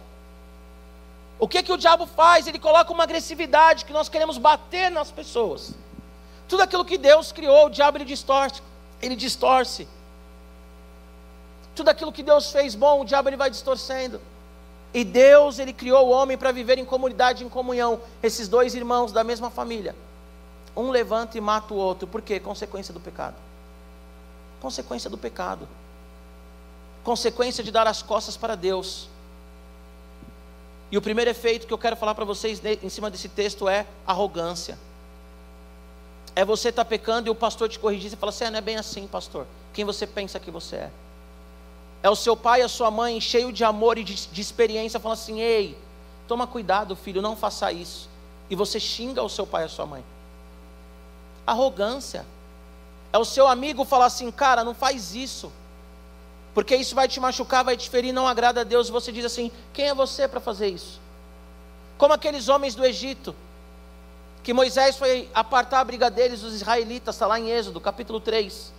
[1.39, 2.47] O que que o diabo faz?
[2.47, 5.73] Ele coloca uma agressividade que nós queremos bater nas pessoas.
[6.47, 8.61] Tudo aquilo que Deus criou, o diabo ele distorce,
[9.01, 9.87] ele distorce.
[11.75, 14.21] Tudo aquilo que Deus fez bom, o diabo ele vai distorcendo.
[14.93, 17.99] E Deus ele criou o homem para viver em comunidade, em comunhão.
[18.23, 19.93] Esses dois irmãos da mesma família.
[20.77, 22.07] Um levanta e mata o outro.
[22.07, 22.39] Por quê?
[22.39, 23.35] Consequência do pecado.
[24.61, 25.67] Consequência do pecado.
[27.05, 29.07] Consequência de dar as costas para Deus.
[30.91, 33.85] E o primeiro efeito que eu quero falar para vocês em cima desse texto é
[34.07, 34.75] arrogância.
[36.35, 38.57] É você estar tá pecando e o pastor te corrigir e falar assim: é, não
[38.57, 39.45] é bem assim, pastor.
[39.71, 40.91] Quem você pensa que você é?
[42.01, 44.99] É o seu pai e a sua mãe, cheio de amor e de, de experiência,
[44.99, 45.77] falando assim: ei,
[46.27, 48.09] toma cuidado, filho, não faça isso.
[48.49, 50.03] E você xinga o seu pai e a sua mãe.
[51.45, 52.25] Arrogância.
[53.13, 55.51] É o seu amigo falar assim: cara, não faz isso
[56.55, 58.87] porque isso vai te machucar, vai te ferir, não agrada a Deus.
[58.89, 61.01] Você diz assim: quem é você para fazer isso?
[61.97, 63.35] Como aqueles homens do Egito,
[64.41, 68.73] que Moisés foi apartar a briga deles, os israelitas, está lá em Êxodo, capítulo 3.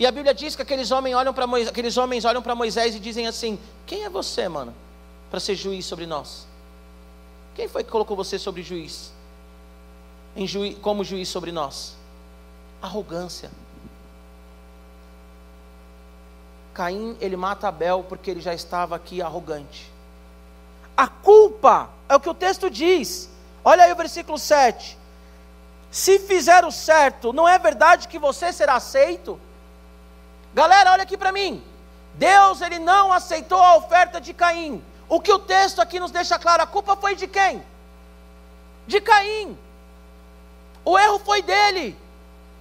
[0.00, 2.96] E a Bíblia diz que aqueles homens olham para Moisés, aqueles homens olham para Moisés
[2.96, 4.74] e dizem assim: Quem é você, mano,
[5.30, 6.48] para ser juiz sobre nós?
[7.54, 9.12] Quem foi que colocou você sobre juiz?
[10.34, 11.96] Em juiz, como juiz sobre nós?
[12.82, 13.50] Arrogância.
[16.78, 19.92] Caim, ele mata Abel porque ele já estava aqui arrogante.
[20.96, 23.28] A culpa, é o que o texto diz.
[23.64, 24.96] Olha aí o versículo 7.
[25.90, 29.40] Se fizer o certo, não é verdade que você será aceito?
[30.54, 31.64] Galera, olha aqui para mim.
[32.14, 34.80] Deus ele não aceitou a oferta de Caim.
[35.08, 37.60] O que o texto aqui nos deixa claro, a culpa foi de quem?
[38.86, 39.58] De Caim.
[40.84, 41.98] O erro foi dele.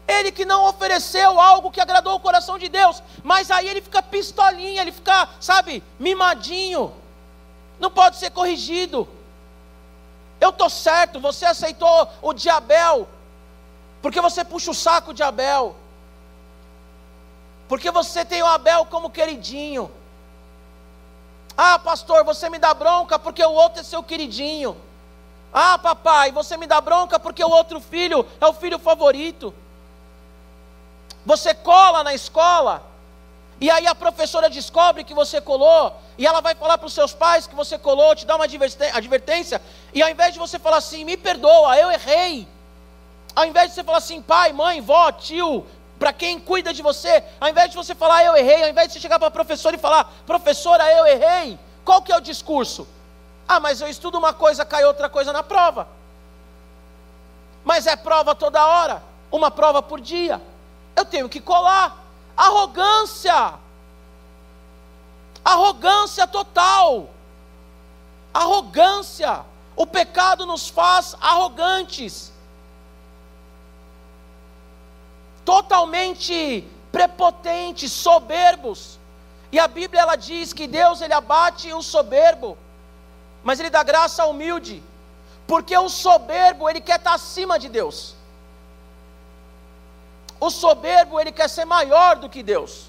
[0.08, 4.02] Ele que não ofereceu algo que agradou o coração de Deus, mas aí ele fica
[4.02, 6.94] pistolinha, ele fica, sabe, mimadinho.
[7.78, 9.08] Não pode ser corrigido.
[10.40, 13.08] Eu estou certo, você aceitou o de Abel,
[14.02, 15.76] porque você puxa o saco de Abel,
[17.68, 19.92] porque você tem o Abel como queridinho.
[21.58, 24.78] Ah, pastor, você me dá bronca porque o outro é seu queridinho.
[25.52, 29.54] Ah, papai, você me dá bronca porque o outro filho é o filho favorito.
[31.28, 32.82] Você cola na escola,
[33.60, 37.14] e aí a professora descobre que você colou, e ela vai falar para os seus
[37.14, 39.62] pais que você colou, te dá uma advertência,
[39.94, 42.48] e ao invés de você falar assim, me perdoa, eu errei,
[43.36, 45.66] ao invés de você falar assim, pai, mãe, vó, tio,
[46.00, 48.94] para quem cuida de você, ao invés de você falar eu errei, ao invés de
[48.94, 52.88] você chegar para a professora e falar, professora, eu errei, qual que é o discurso?
[53.46, 55.90] Ah, mas eu estudo uma coisa, cai outra coisa na prova.
[57.66, 60.40] Mas é prova toda hora, uma prova por dia
[60.98, 62.04] eu tenho que colar.
[62.36, 63.54] Arrogância.
[65.46, 67.10] Arrogância total.
[68.34, 69.46] Arrogância.
[69.76, 72.34] O pecado nos faz arrogantes.
[75.46, 79.00] Totalmente prepotentes, soberbos.
[79.52, 82.58] E a Bíblia ela diz que Deus ele abate o soberbo,
[83.44, 84.84] mas ele dá graça ao humilde.
[85.46, 88.17] Porque o soberbo ele quer estar acima de Deus.
[90.40, 92.88] O soberbo ele quer ser maior do que Deus.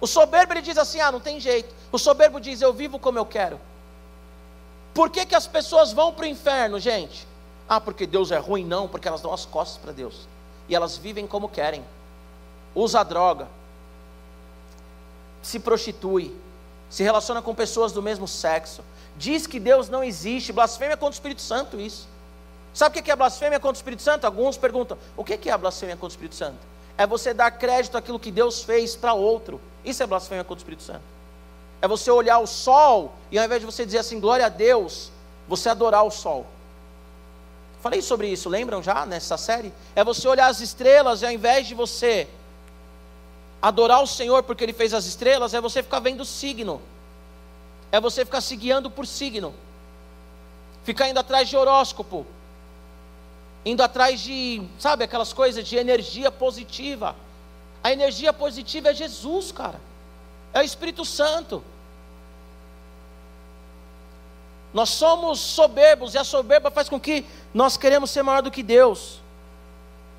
[0.00, 1.74] O soberbo ele diz assim: "Ah, não tem jeito".
[1.90, 3.60] O soberbo diz: "Eu vivo como eu quero".
[4.94, 7.26] Por que, que as pessoas vão para o inferno, gente?
[7.68, 8.64] Ah, porque Deus é ruim?
[8.64, 10.28] Não, porque elas dão as costas para Deus.
[10.68, 11.82] E elas vivem como querem.
[12.74, 13.48] Usa droga.
[15.42, 16.36] Se prostitui.
[16.90, 18.84] Se relaciona com pessoas do mesmo sexo.
[19.16, 20.52] Diz que Deus não existe.
[20.52, 22.06] Blasfêmia contra o Espírito Santo, isso.
[22.74, 24.26] Sabe o que é blasfêmia contra o Espírito Santo?
[24.26, 26.71] Alguns perguntam: o que é a blasfêmia contra o Espírito Santo?
[27.02, 29.60] É você dar crédito àquilo que Deus fez para outro.
[29.84, 31.02] Isso é blasfêmia contra o Espírito Santo.
[31.80, 35.10] É você olhar o sol e ao invés de você dizer assim, glória a Deus,
[35.48, 36.46] você adorar o sol.
[37.80, 39.72] Falei sobre isso, lembram já nessa série?
[39.96, 42.28] É você olhar as estrelas e ao invés de você
[43.60, 46.80] adorar o Senhor porque Ele fez as estrelas, é você ficar vendo signo.
[47.90, 49.52] É você ficar se guiando por signo.
[50.84, 52.24] Ficar indo atrás de horóscopo.
[53.64, 57.14] Indo atrás de, sabe, aquelas coisas de energia positiva.
[57.82, 59.80] A energia positiva é Jesus, cara.
[60.52, 61.62] É o Espírito Santo.
[64.72, 68.62] Nós somos soberbos e a soberba faz com que nós queremos ser maior do que
[68.62, 69.20] Deus.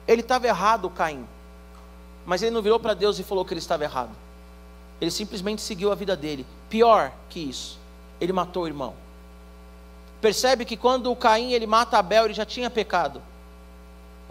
[0.08, 1.28] Ele estava errado, Caim.
[2.26, 4.12] Mas ele não virou para Deus e falou que ele estava errado.
[5.02, 6.46] Ele simplesmente seguiu a vida dele.
[6.70, 7.80] Pior que isso,
[8.22, 8.94] ele matou o irmão.
[10.22, 13.22] Percebe que quando o Caim ele mata Abel, ele já tinha pecado.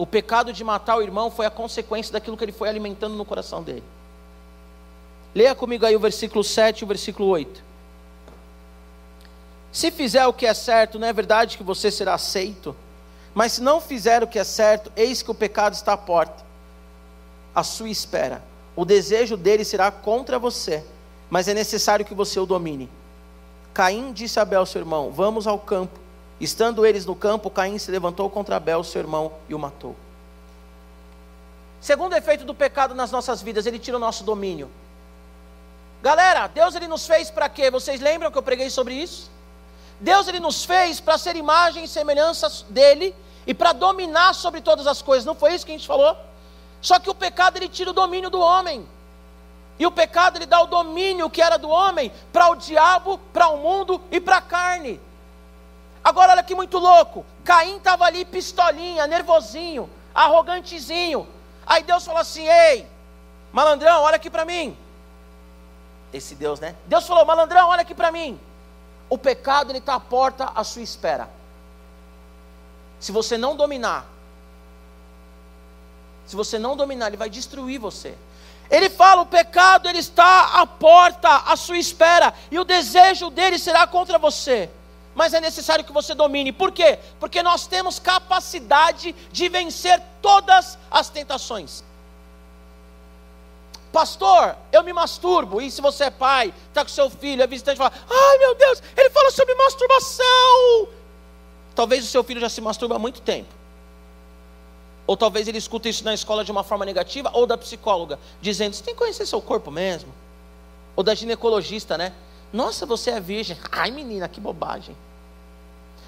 [0.03, 3.23] O pecado de matar o irmão foi a consequência daquilo que ele foi alimentando no
[3.23, 3.85] coração dele.
[5.33, 7.63] Leia comigo aí o versículo 7 e o versículo 8.
[9.71, 12.75] Se fizer o que é certo, não é verdade que você será aceito?
[13.33, 16.43] Mas se não fizer o que é certo, eis que o pecado está à porta,
[17.55, 18.43] à sua espera.
[18.75, 20.83] O desejo dele será contra você,
[21.29, 22.89] mas é necessário que você o domine.
[23.73, 26.02] Caim disse a Abel, seu irmão: Vamos ao campo.
[26.43, 29.95] Estando eles no campo, Caim se levantou contra Abel, seu irmão, e o matou.
[31.79, 34.69] Segundo efeito do pecado nas nossas vidas, ele tira o nosso domínio.
[36.01, 37.71] Galera, Deus ele nos fez para quê?
[37.71, 39.31] Vocês lembram que eu preguei sobre isso?
[40.01, 43.15] Deus ele nos fez para ser imagem e semelhança dele
[43.47, 45.25] e para dominar sobre todas as coisas.
[45.25, 46.17] Não foi isso que a gente falou?
[46.81, 48.85] Só que o pecado ele tira o domínio do homem.
[49.79, 53.47] E o pecado ele dá o domínio que era do homem para o diabo, para
[53.47, 54.99] o mundo e para a carne.
[56.03, 57.25] Agora olha que muito louco.
[57.43, 61.27] Caim estava ali pistolinha, nervosinho, arrogantezinho.
[61.65, 62.87] Aí Deus falou assim: "Ei,
[63.51, 64.77] malandrão, olha aqui para mim".
[66.11, 66.75] Esse Deus, né?
[66.85, 68.39] Deus falou: "Malandrão, olha aqui para mim"
[69.13, 71.29] o pecado ele está à porta à sua espera.
[72.99, 74.07] Se você não dominar,
[76.25, 78.17] se você não dominar, ele vai destruir você.
[78.71, 83.59] Ele fala: o pecado ele está à porta à sua espera e o desejo dele
[83.59, 84.67] será contra você.
[85.15, 86.51] Mas é necessário que você domine.
[86.51, 86.97] Por quê?
[87.19, 91.83] Porque nós temos capacidade de vencer todas as tentações.
[93.91, 95.61] Pastor, eu me masturbo.
[95.61, 98.81] E se você é pai, está com seu filho, é visitante, fala: Ai meu Deus,
[98.97, 100.87] ele fala sobre masturbação.
[101.75, 103.53] Talvez o seu filho já se masturba há muito tempo.
[105.05, 108.75] Ou talvez ele escuta isso na escola de uma forma negativa, ou da psicóloga, dizendo:
[108.75, 110.11] Você tem que conhecer seu corpo mesmo.
[110.95, 112.13] Ou da ginecologista, né?
[112.53, 113.57] Nossa, você é virgem.
[113.71, 114.95] Ai menina, que bobagem.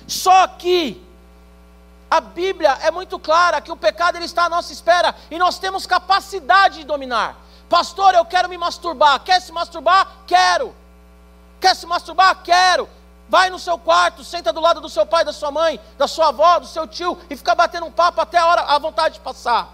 [0.08, 1.03] Só que
[2.10, 5.58] a Bíblia é muito clara que o pecado ele está à nossa espera e nós
[5.58, 7.36] temos capacidade de dominar.
[7.67, 9.19] Pastor, eu quero me masturbar.
[9.21, 10.08] Quer se masturbar?
[10.27, 10.75] Quero.
[11.60, 12.43] Quer se masturbar?
[12.43, 12.88] Quero.
[13.27, 16.27] Vai no seu quarto, senta do lado do seu pai, da sua mãe, da sua
[16.27, 19.19] avó, do seu tio e fica batendo um papo até a hora a vontade de
[19.21, 19.73] passar.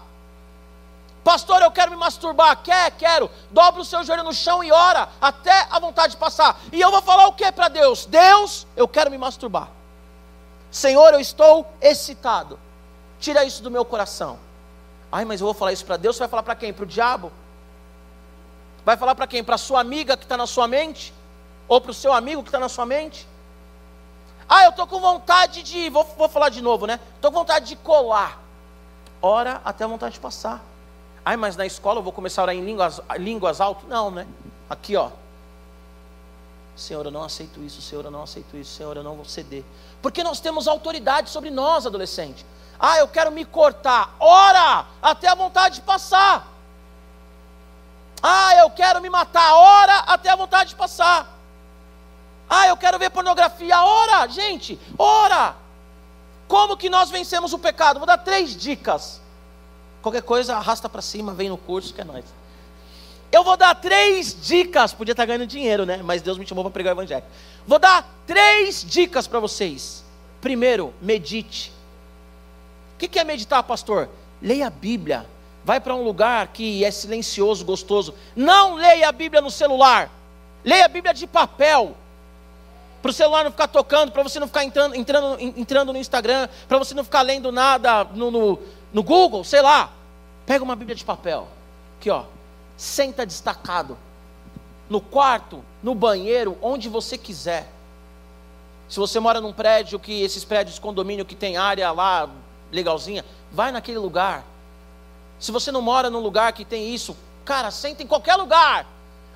[1.24, 2.56] Pastor, eu quero me masturbar.
[2.62, 2.90] Quer?
[2.92, 3.30] Quero.
[3.50, 6.58] Dobra o seu joelho no chão e ora até a vontade de passar.
[6.72, 8.06] E eu vou falar o que para Deus?
[8.06, 9.68] Deus, eu quero me masturbar.
[10.70, 12.58] Senhor, eu estou excitado.
[13.20, 14.38] Tira isso do meu coração.
[15.12, 16.16] Ai, mas eu vou falar isso para Deus.
[16.16, 16.72] Você vai falar para quem?
[16.72, 17.30] Para o diabo?
[18.84, 19.44] Vai falar para quem?
[19.44, 21.14] Para sua amiga que está na sua mente?
[21.68, 23.28] Ou para o seu amigo que está na sua mente?
[24.48, 25.88] Ah, eu estou com vontade de.
[25.88, 26.98] Vou, vou falar de novo, né?
[27.14, 28.40] Estou com vontade de colar.
[29.20, 30.60] Ora até a vontade de passar.
[31.24, 33.88] Ai, mas na escola eu vou começar a orar em línguas, línguas altas?
[33.88, 34.26] Não, né?
[34.68, 35.10] Aqui, ó.
[36.76, 39.62] Senhor, eu não aceito isso, Senhor, eu não aceito isso, Senhor, eu não vou ceder.
[40.00, 42.44] Porque nós temos autoridade sobre nós, adolescente.
[42.78, 44.16] Ah, eu quero me cortar.
[44.18, 46.48] Ora até a vontade de passar.
[48.20, 49.54] Ah, eu quero me matar.
[49.54, 51.38] Ora até a vontade de passar.
[52.50, 53.80] Ah, eu quero ver pornografia.
[53.80, 55.54] Ora, gente, ora.
[56.48, 58.00] Como que nós vencemos o pecado?
[58.00, 59.21] Vou dar três dicas.
[60.02, 62.24] Qualquer coisa, arrasta para cima, vem no curso que é nós.
[63.30, 64.92] Eu vou dar três dicas.
[64.92, 66.00] Podia estar ganhando dinheiro, né?
[66.04, 67.24] Mas Deus me chamou para pregar o evangelho.
[67.66, 70.04] Vou dar três dicas para vocês.
[70.40, 71.72] Primeiro, medite.
[72.94, 74.10] O que é meditar, pastor?
[74.40, 75.24] Leia a Bíblia.
[75.64, 78.14] Vai para um lugar que é silencioso, gostoso.
[78.36, 80.10] Não leia a Bíblia no celular.
[80.64, 81.96] Leia a Bíblia de papel.
[83.00, 86.48] Para o celular não ficar tocando, para você não ficar entrando, entrando, entrando no Instagram,
[86.68, 88.58] para você não ficar lendo nada no, no,
[88.92, 89.90] no Google, sei lá.
[90.46, 91.48] Pega uma Bíblia de papel.
[91.98, 92.24] Aqui, ó
[92.82, 93.96] senta destacado.
[94.90, 97.68] No quarto, no banheiro, onde você quiser.
[98.88, 102.28] Se você mora num prédio que esses prédios condomínio que tem área lá
[102.70, 104.44] legalzinha, vai naquele lugar.
[105.38, 108.86] Se você não mora num lugar que tem isso, cara, senta em qualquer lugar.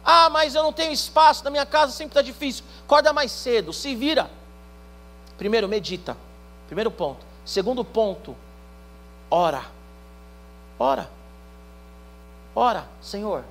[0.04, 2.64] Ah, mas eu não tenho espaço, na minha casa sempre está difícil.
[2.84, 4.30] Acorda mais cedo, se vira.
[5.38, 6.16] Primeiro, medita.
[6.66, 7.24] Primeiro ponto.
[7.44, 8.36] Segundo ponto,
[9.30, 9.64] ora.
[10.78, 11.10] Ora.
[12.54, 13.44] Ora, Senhor,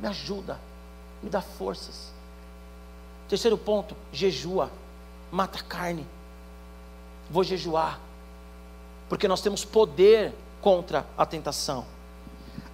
[0.00, 0.58] me ajuda,
[1.22, 2.12] me dá forças.
[3.28, 4.70] Terceiro ponto, jejua,
[5.30, 6.06] mata a carne.
[7.30, 7.98] Vou jejuar,
[9.08, 11.86] porque nós temos poder contra a tentação.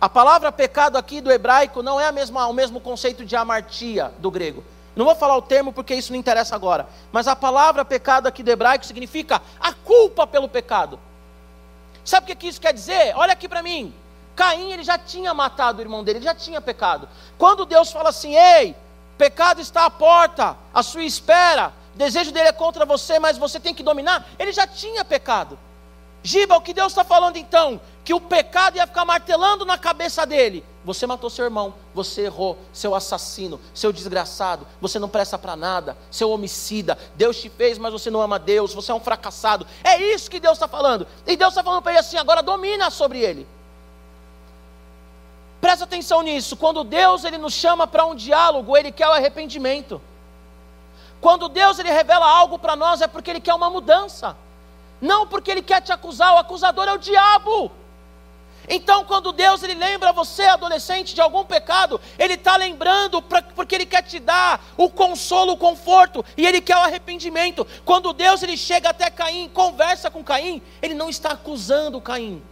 [0.01, 4.12] A palavra pecado aqui do hebraico não é a mesma, o mesmo conceito de amartia
[4.18, 4.64] do grego.
[4.97, 6.89] Não vou falar o termo porque isso não interessa agora.
[7.11, 10.99] Mas a palavra pecado aqui do hebraico significa a culpa pelo pecado.
[12.05, 13.14] Sabe o que isso quer dizer?
[13.16, 13.94] Olha aqui para mim.
[14.34, 17.09] Caim ele já tinha matado o irmão dele, ele já tinha pecado.
[17.38, 18.74] Quando Deus fala assim: "Ei,
[19.18, 23.61] pecado está à porta, à sua espera, o desejo dele é contra você, mas você
[23.61, 25.59] tem que dominar", ele já tinha pecado.
[26.22, 27.80] Giba, o que Deus está falando então?
[28.05, 30.64] Que o pecado ia ficar martelando na cabeça dele.
[30.85, 35.97] Você matou seu irmão, você errou, seu assassino, seu desgraçado, você não presta para nada,
[36.11, 36.99] seu homicida.
[37.14, 39.66] Deus te fez, mas você não ama Deus, você é um fracassado.
[39.85, 41.07] É isso que Deus está falando.
[41.24, 43.47] E Deus está falando para ele assim: agora domina sobre ele.
[45.61, 46.57] Presta atenção nisso.
[46.57, 50.03] Quando Deus ele nos chama para um diálogo, ele quer o arrependimento.
[51.20, 54.37] Quando Deus ele revela algo para nós é porque ele quer uma mudança.
[55.01, 57.70] Não porque ele quer te acusar, o acusador é o diabo.
[58.69, 63.75] Então, quando Deus ele lembra você, adolescente, de algum pecado, Ele está lembrando pra, porque
[63.75, 67.67] Ele quer te dar o consolo, o conforto, e Ele quer o arrependimento.
[67.85, 72.43] Quando Deus ele chega até Caim, conversa com Caim, Ele não está acusando Caim.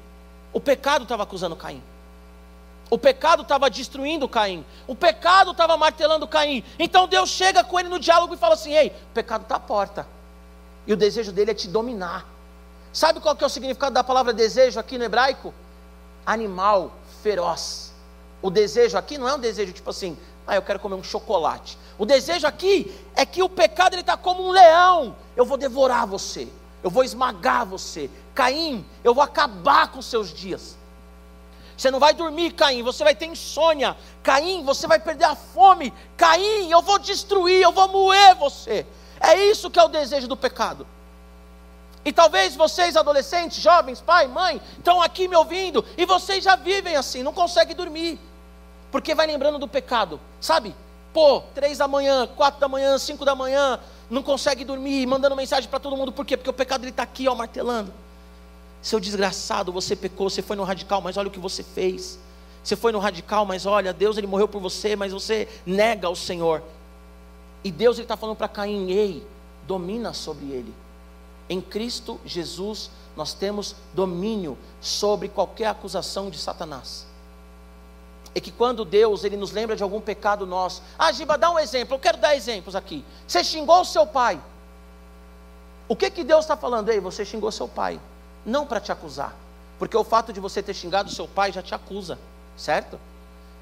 [0.53, 1.83] O pecado estava acusando Caim.
[2.91, 4.67] O pecado estava destruindo Caim.
[4.87, 6.65] O pecado estava martelando Caim.
[6.77, 9.61] Então Deus chega com ele no diálogo e fala assim: Ei, o pecado está à
[9.61, 10.07] porta.
[10.87, 12.27] E o desejo dele é te dominar.
[12.93, 15.55] Sabe qual que é o significado da palavra desejo aqui no hebraico?
[16.25, 16.93] Animal
[17.23, 17.93] feroz.
[18.43, 20.17] O desejo aqui não é um desejo tipo assim,
[20.47, 21.79] ah, eu quero comer um chocolate.
[21.99, 25.15] O desejo aqui é que o pecado ele está como um leão.
[25.37, 26.49] Eu vou devorar você.
[26.83, 28.11] Eu vou esmagar você.
[28.35, 30.77] Caim, eu vou acabar com seus dias.
[31.77, 33.97] Você não vai dormir, Caim, você vai ter insônia.
[34.23, 35.93] Caim, você vai perder a fome.
[36.17, 38.87] Caim, eu vou destruir, eu vou moer você.
[39.21, 40.87] É isso que é o desejo do pecado.
[42.05, 46.97] E talvez vocês, adolescentes, jovens, pai, mãe, estão aqui me ouvindo e vocês já vivem
[46.97, 48.19] assim, não conseguem dormir,
[48.91, 50.75] porque vai lembrando do pecado, sabe?
[51.13, 53.79] Pô, três da manhã, quatro da manhã, cinco da manhã,
[54.09, 56.37] não consegue dormir, mandando mensagem para todo mundo, por quê?
[56.37, 57.93] Porque o pecado ele está aqui, ó, martelando.
[58.81, 62.19] Seu desgraçado, você pecou, você foi no radical, mas olha o que você fez.
[62.65, 66.17] Você foi no radical, mas olha, Deus ele morreu por você, mas você nega o
[66.17, 66.63] Senhor.
[67.63, 69.27] E Deus ele está falando para Caim: ei,
[69.67, 70.75] domina sobre ele.
[71.51, 77.07] Em Cristo Jesus nós temos domínio sobre qualquer acusação de Satanás.
[78.33, 81.59] É que quando Deus ele nos lembra de algum pecado nosso, ah, Giba, dá um
[81.59, 81.97] exemplo.
[81.97, 83.05] Eu quero dar exemplos aqui.
[83.27, 84.41] Você xingou o seu pai.
[85.89, 86.89] O que que Deus está falando?
[86.91, 88.01] Ei, você xingou seu pai
[88.47, 89.35] não para te acusar,
[89.79, 92.17] porque o fato de você ter xingado seu pai já te acusa,
[92.57, 92.99] certo?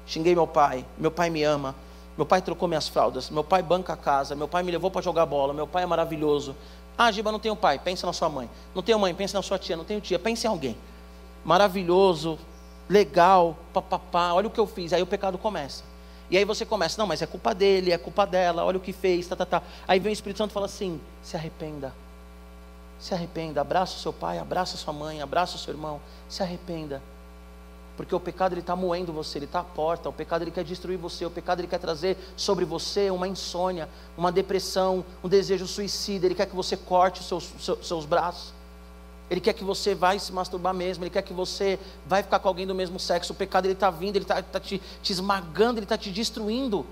[0.05, 1.75] Xinguei meu pai, meu pai me ama,
[2.15, 5.01] meu pai trocou minhas fraldas, meu pai banca a casa, meu pai me levou para
[5.01, 6.55] jogar bola, meu pai é maravilhoso.
[7.01, 8.49] Ah, Giba, não tenho pai, pensa na sua mãe.
[8.75, 10.77] Não tenho mãe, pensa na sua tia, não tenho tia, pense em alguém.
[11.45, 12.37] Maravilhoso,
[12.89, 14.91] legal, papapá, olha o que eu fiz.
[14.91, 15.85] Aí o pecado começa.
[16.29, 18.91] E aí você começa, não, mas é culpa dele, é culpa dela, olha o que
[18.91, 19.63] fez, tá, tá, tá.
[19.87, 21.93] Aí vem o Espírito Santo e fala assim: se arrependa
[22.99, 26.43] se arrependa, abraça o seu pai, abraça a sua mãe, abraça o seu irmão, se
[26.43, 27.01] arrependa.
[27.99, 30.63] Porque o pecado ele está moendo você, ele está à porta, o pecado ele quer
[30.63, 35.67] destruir você, o pecado ele quer trazer sobre você uma insônia, uma depressão, um desejo
[35.67, 38.53] suicida, ele quer que você corte os seus, seus, seus braços.
[39.29, 41.77] Ele quer que você vai se masturbar mesmo, ele quer que você
[42.07, 43.33] vai ficar com alguém do mesmo sexo.
[43.33, 46.85] O pecado ele está vindo, ele está tá te, te esmagando, ele está te destruindo.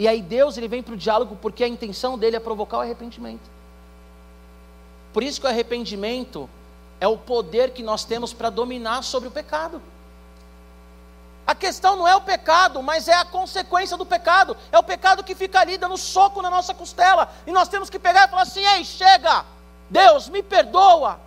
[0.00, 2.80] E aí Deus ele vem para o diálogo porque a intenção dele é provocar o
[2.80, 3.48] arrependimento.
[5.12, 6.50] Por isso que o arrependimento
[6.98, 9.80] é o poder que nós temos para dominar sobre o pecado.
[11.46, 14.56] A questão não é o pecado, mas é a consequência do pecado.
[14.72, 17.30] É o pecado que fica ali dando soco na nossa costela.
[17.46, 19.44] E nós temos que pegar e falar assim: ei, chega!
[19.90, 21.20] Deus, me perdoa.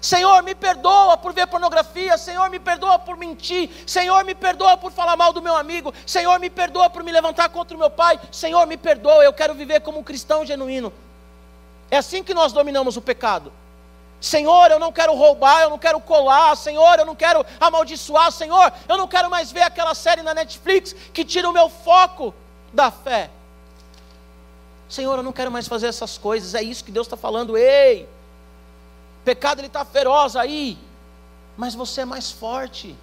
[0.00, 2.18] Senhor, me perdoa por ver pornografia.
[2.18, 3.70] Senhor, me perdoa por mentir.
[3.86, 5.94] Senhor, me perdoa por falar mal do meu amigo.
[6.06, 8.20] Senhor, me perdoa por me levantar contra o meu pai.
[8.30, 9.24] Senhor, me perdoa.
[9.24, 10.92] Eu quero viver como um cristão genuíno.
[11.90, 13.50] É assim que nós dominamos o pecado.
[14.24, 18.72] Senhor, eu não quero roubar, eu não quero colar, Senhor, eu não quero amaldiçoar, Senhor,
[18.88, 22.34] eu não quero mais ver aquela série na Netflix que tira o meu foco
[22.72, 23.28] da fé.
[24.88, 28.08] Senhor, eu não quero mais fazer essas coisas, é isso que Deus está falando, ei,
[29.26, 30.78] pecado ele está feroz aí,
[31.54, 32.96] mas você é mais forte.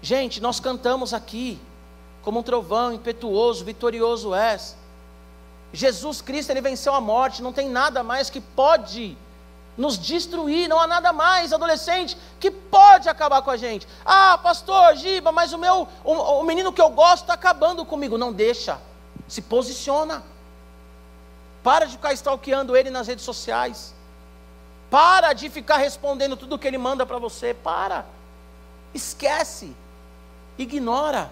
[0.00, 1.60] Gente, nós cantamos aqui,
[2.22, 4.74] como um trovão impetuoso, vitorioso és.
[5.70, 9.18] Jesus Cristo, ele venceu a morte, não tem nada mais que pode
[9.76, 13.86] nos destruir, não há nada mais, adolescente, que pode acabar com a gente.
[14.04, 18.16] Ah, pastor, Giba, mas o meu, o, o menino que eu gosto está acabando comigo.
[18.16, 18.78] Não deixa,
[19.26, 20.22] se posiciona.
[21.62, 23.94] Para de ficar stalkeando ele nas redes sociais.
[24.90, 27.54] Para de ficar respondendo tudo que ele manda para você.
[27.54, 28.04] Para.
[28.92, 29.74] Esquece.
[30.58, 31.30] Ignora.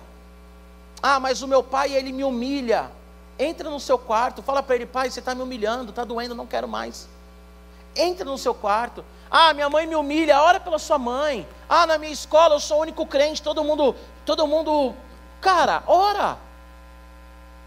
[1.03, 2.90] Ah, mas o meu pai, ele me humilha.
[3.38, 6.47] Entra no seu quarto, fala para ele, pai, você está me humilhando, está doendo, não
[6.47, 7.09] quero mais.
[7.97, 9.05] Entra no seu quarto.
[9.30, 11.47] Ah, minha mãe me humilha, ora pela sua mãe.
[11.68, 13.95] Ah, na minha escola eu sou o único crente, todo mundo,
[14.26, 14.95] todo mundo,
[15.40, 16.38] cara, ora.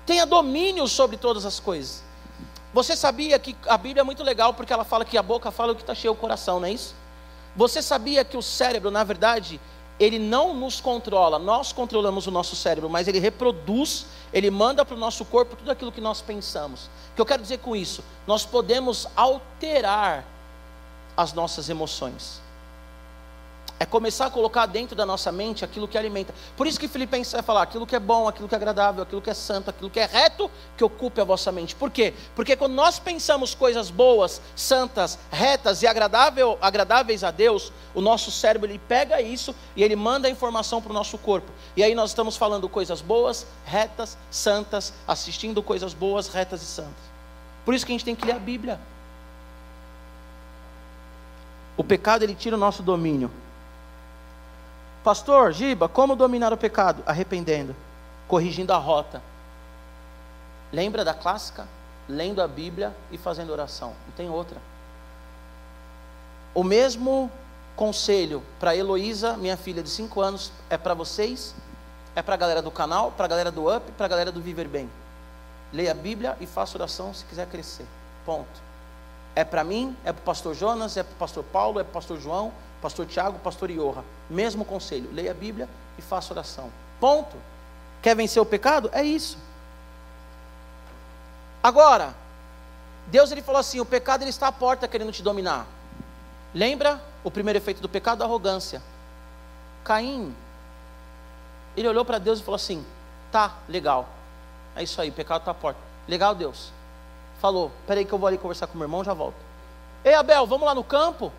[0.05, 2.03] Tenha domínio sobre todas as coisas.
[2.73, 5.71] Você sabia que a Bíblia é muito legal porque ela fala que a boca fala
[5.71, 6.93] o que está cheio o coração, não é isso?
[7.55, 9.61] Você sabia que o cérebro, na verdade,
[9.99, 14.95] ele não nos controla, nós controlamos o nosso cérebro, mas ele reproduz, ele manda para
[14.95, 16.85] o nosso corpo tudo aquilo que nós pensamos.
[17.11, 18.03] O que eu quero dizer com isso?
[18.27, 20.25] Nós podemos alterar
[21.15, 22.41] as nossas emoções.
[23.77, 26.33] É começar a colocar dentro da nossa mente aquilo que alimenta.
[26.55, 29.21] Por isso que Filipenses vai falar aquilo que é bom, aquilo que é agradável, aquilo
[29.21, 31.75] que é santo, aquilo que é reto, que ocupe a vossa mente.
[31.75, 32.13] Por quê?
[32.35, 38.31] Porque quando nós pensamos coisas boas, santas, retas e agradável, agradáveis a Deus, o nosso
[38.31, 41.51] cérebro ele pega isso e ele manda a informação para o nosso corpo.
[41.75, 47.03] E aí nós estamos falando coisas boas, retas, santas, assistindo coisas boas, retas e santas.
[47.65, 48.79] Por isso que a gente tem que ler a Bíblia.
[51.75, 53.29] O pecado ele tira o nosso domínio.
[55.05, 57.03] Pastor, Giba, como dominar o pecado?
[57.05, 57.75] Arrependendo,
[58.27, 59.21] corrigindo a rota.
[60.73, 61.67] Lembra da clássica?
[62.09, 63.93] Lendo a Bíblia e fazendo oração.
[64.07, 64.57] Não tem outra.
[66.55, 67.29] O mesmo
[67.75, 71.53] conselho para Heloísa, minha filha de 5 anos, é para vocês,
[72.15, 74.41] é para a galera do canal, para a galera do Up, para a galera do
[74.41, 74.89] Viver Bem.
[75.71, 77.85] Leia a Bíblia e faça oração se quiser crescer.
[78.25, 78.59] Ponto.
[79.35, 81.91] É para mim, é para o pastor Jonas, é para o pastor Paulo, é para
[81.91, 82.51] o pastor João,
[82.81, 84.03] pastor Tiago, pastor Iorra.
[84.29, 86.71] Mesmo conselho, leia a Bíblia e faça oração.
[86.99, 87.35] Ponto.
[88.01, 88.89] Quer vencer o pecado?
[88.93, 89.37] É isso.
[91.61, 92.13] Agora,
[93.07, 95.65] Deus ele falou assim: o pecado ele está à porta querendo te dominar.
[96.53, 98.21] Lembra o primeiro efeito do pecado?
[98.21, 98.81] A arrogância.
[99.83, 100.35] Caim,
[101.75, 102.85] ele olhou para Deus e falou assim:
[103.31, 104.07] tá, legal.
[104.75, 105.79] É isso aí, o pecado está à porta.
[106.07, 106.71] Legal, Deus.
[107.39, 109.37] Falou: peraí que eu vou ali conversar com meu irmão, já volto.
[110.03, 111.31] Ei, Abel, vamos lá no campo?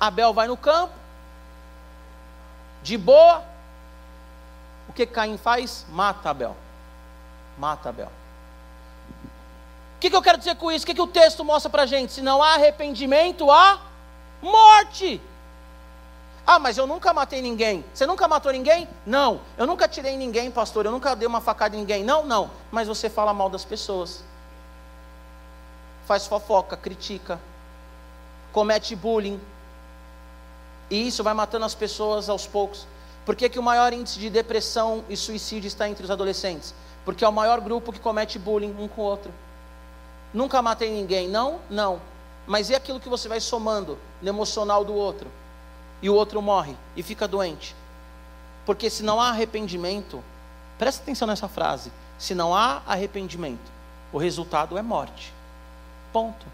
[0.00, 0.92] Abel vai no campo,
[2.82, 3.42] de boa.
[4.88, 5.86] O que Caim faz?
[5.88, 6.56] Mata Abel.
[7.56, 8.10] Mata Abel.
[9.96, 10.84] O que, que eu quero dizer com isso?
[10.84, 12.12] O que, que o texto mostra para a gente?
[12.12, 13.80] Se não há arrependimento, há
[14.42, 15.20] morte.
[16.44, 17.84] Ah, mas eu nunca matei ninguém.
[17.94, 18.88] Você nunca matou ninguém?
[19.06, 19.40] Não.
[19.56, 20.84] Eu nunca tirei ninguém, pastor.
[20.84, 22.02] Eu nunca dei uma facada em ninguém.
[22.02, 22.50] Não, não.
[22.70, 24.24] Mas você fala mal das pessoas.
[26.04, 27.38] Faz fofoca, critica,
[28.52, 29.40] comete bullying,
[30.90, 32.86] e isso vai matando as pessoas aos poucos.
[33.24, 36.74] Por que, que o maior índice de depressão e suicídio está entre os adolescentes?
[37.04, 39.32] Porque é o maior grupo que comete bullying um com o outro.
[40.34, 41.60] Nunca matei ninguém, não?
[41.70, 42.00] Não.
[42.46, 45.30] Mas e aquilo que você vai somando no emocional do outro?
[46.00, 47.76] E o outro morre e fica doente.
[48.66, 50.22] Porque se não há arrependimento,
[50.78, 53.70] presta atenção nessa frase: se não há arrependimento,
[54.12, 55.32] o resultado é morte.
[56.12, 56.44] Ponto.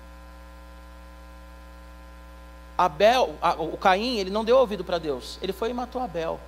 [2.79, 6.39] Abel, o Caim, ele não deu ouvido para Deus, ele foi e matou Abel.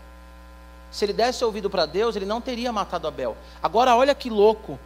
[0.89, 3.37] Se ele desse ouvido para Deus, ele não teria matado Abel.
[3.61, 4.79] Agora, olha que louco.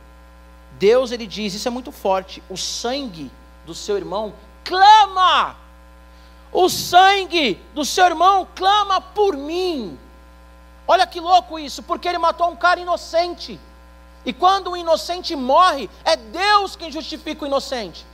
[0.79, 3.31] Deus, ele diz, isso é muito forte: o sangue
[3.67, 4.33] do seu irmão
[4.65, 5.57] clama.
[6.51, 9.99] O sangue do seu irmão clama por mim.
[10.87, 13.59] Olha que louco isso, porque ele matou um cara inocente.
[14.25, 18.07] E quando o inocente morre, é Deus quem justifica o inocente.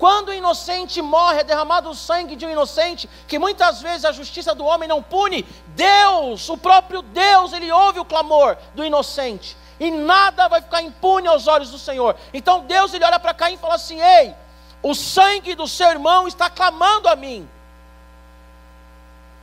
[0.00, 4.12] Quando o inocente morre, é derramado o sangue de um inocente, que muitas vezes a
[4.12, 5.42] justiça do homem não pune.
[5.76, 9.54] Deus, o próprio Deus, ele ouve o clamor do inocente.
[9.78, 12.16] E nada vai ficar impune aos olhos do Senhor.
[12.32, 14.34] Então Deus ele olha para Caim e fala assim: Ei,
[14.82, 17.46] o sangue do seu irmão está clamando a mim.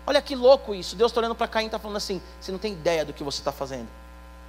[0.07, 0.95] Olha que louco isso.
[0.95, 3.23] Deus está olhando para Caim e está falando assim: Você não tem ideia do que
[3.23, 3.89] você está fazendo.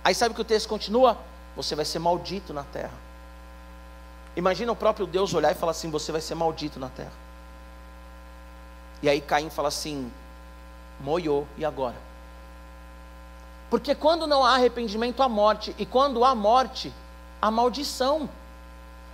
[0.03, 1.19] Aí sabe que o texto continua?
[1.55, 3.08] Você vai ser maldito na terra.
[4.39, 7.11] Imagina o próprio Deus olhar e falar assim: Você vai ser maldito na terra.
[9.03, 10.13] E aí Caim fala assim:
[11.01, 11.97] Moiou, e agora?
[13.69, 16.95] Porque quando não há arrependimento, há morte, e quando há morte,
[17.43, 18.31] há maldição.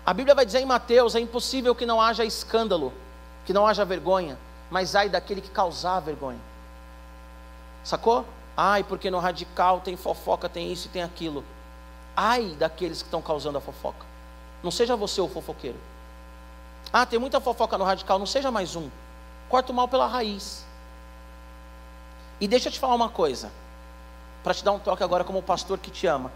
[0.05, 2.93] A Bíblia vai dizer em Mateus: é impossível que não haja escândalo,
[3.47, 4.39] que não haja vergonha,
[4.71, 6.41] mas ai daquele que causar vergonha.
[7.83, 8.27] Sacou?
[8.55, 11.43] Ai, porque no radical tem fofoca, tem isso e tem aquilo.
[12.15, 14.13] Ai daqueles que estão causando a fofoca.
[14.65, 15.79] Não seja você o fofoqueiro.
[16.91, 18.89] Ah, tem muita fofoca no radical, não seja mais um.
[19.47, 20.65] Corta o mal pela raiz.
[22.41, 23.53] E deixa eu te falar uma coisa,
[24.43, 26.33] para te dar um toque agora como pastor que te ama.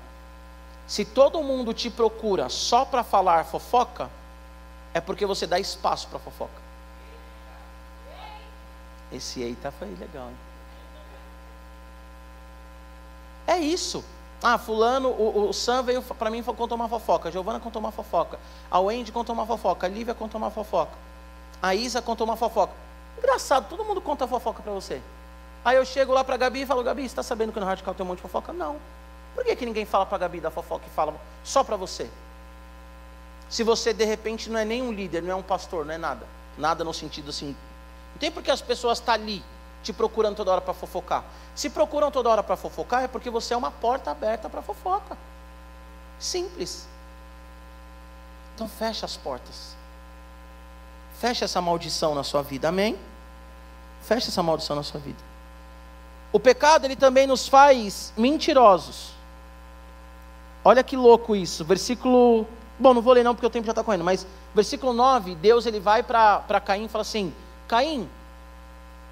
[0.87, 4.11] Se todo mundo te procura só para falar fofoca,
[4.93, 6.61] é porque você dá espaço para fofoca.
[9.11, 10.37] Esse eita foi legal, hein?
[13.47, 14.05] É isso.
[14.43, 17.28] Ah, fulano, o, o Sam veio para mim contou uma fofoca.
[17.28, 18.39] A Giovana contou uma fofoca.
[18.70, 19.86] A Wendy contou uma fofoca.
[19.86, 20.93] A Lívia contou uma fofoca.
[21.61, 22.72] A Isa contou uma fofoca.
[23.18, 25.03] Engraçado, todo mundo conta fofoca para você.
[25.64, 27.66] Aí eu chego lá para a Gabi e falo, Gabi, você está sabendo que no
[27.66, 28.53] Radical tem um monte de fofoca?
[28.53, 28.76] Não.
[29.34, 32.09] Por que, que ninguém fala para a Gabi da fofoca e fala só para você?
[33.51, 35.99] Se você de repente não é nem um líder, não é um pastor, não é
[35.99, 36.26] nada.
[36.57, 37.57] Nada no sentido assim.
[38.12, 39.43] Não tem porque as pessoas estão tá ali
[39.82, 41.24] te procurando toda hora para fofocar.
[41.59, 45.18] Se procuram toda hora para fofocar, é porque você é uma porta aberta para fofoca.
[46.16, 46.86] Simples.
[48.54, 49.74] Então fecha as portas.
[51.18, 52.96] Fecha essa maldição na sua vida, amém?
[54.02, 55.18] Fecha essa maldição na sua vida.
[56.30, 59.14] O pecado, ele também nos faz mentirosos.
[60.64, 61.64] Olha que louco isso.
[61.64, 62.46] Versículo.
[62.78, 65.66] Bom, não vou ler não porque o tempo já está correndo, mas versículo 9, Deus
[65.66, 67.34] ele vai para Caim e fala assim:
[67.66, 68.09] Caim,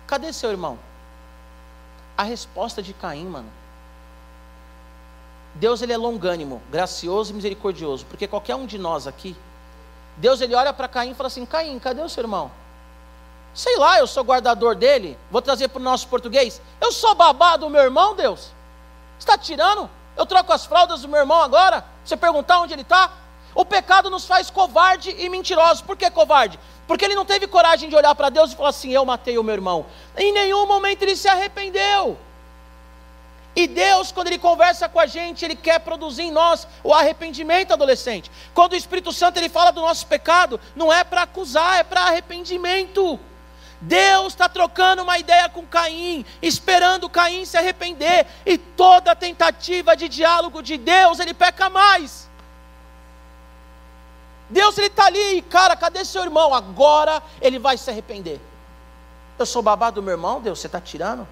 [0.06, 0.78] Cadê seu irmão?
[2.16, 3.50] A resposta de Caim, mano.
[5.54, 9.34] Deus ele é longânimo, gracioso e misericordioso, porque qualquer um de nós aqui,
[10.16, 12.50] Deus ele olha para Caim e fala assim: Caim, cadê o seu irmão?
[13.54, 15.18] Sei lá, eu sou guardador dele.
[15.30, 16.60] Vou trazer para o nosso português.
[16.78, 18.52] Eu sou babá do meu irmão, Deus.
[19.18, 19.88] Está tirando?
[20.14, 21.82] Eu troco as fraldas do meu irmão agora?
[22.04, 23.10] Você perguntar onde ele está?
[23.54, 25.84] O pecado nos faz covarde e mentiroso.
[25.84, 26.60] Por que covarde?
[26.86, 29.42] Porque ele não teve coragem de olhar para Deus e falar assim: Eu matei o
[29.42, 29.86] meu irmão.
[30.16, 32.18] Em nenhum momento ele se arrependeu.
[33.56, 37.72] E Deus, quando Ele conversa com a gente, Ele quer produzir em nós o arrependimento
[37.72, 38.30] adolescente.
[38.52, 42.02] Quando o Espírito Santo Ele fala do nosso pecado, não é para acusar, é para
[42.02, 43.18] arrependimento.
[43.80, 50.06] Deus está trocando uma ideia com Caim, esperando Caim se arrepender, e toda tentativa de
[50.06, 52.25] diálogo de Deus, ele peca mais.
[54.48, 56.54] Deus ele está ali, cara, cadê seu irmão?
[56.54, 58.40] Agora ele vai se arrepender.
[59.38, 61.26] Eu sou babado do meu irmão, Deus, você está tirando?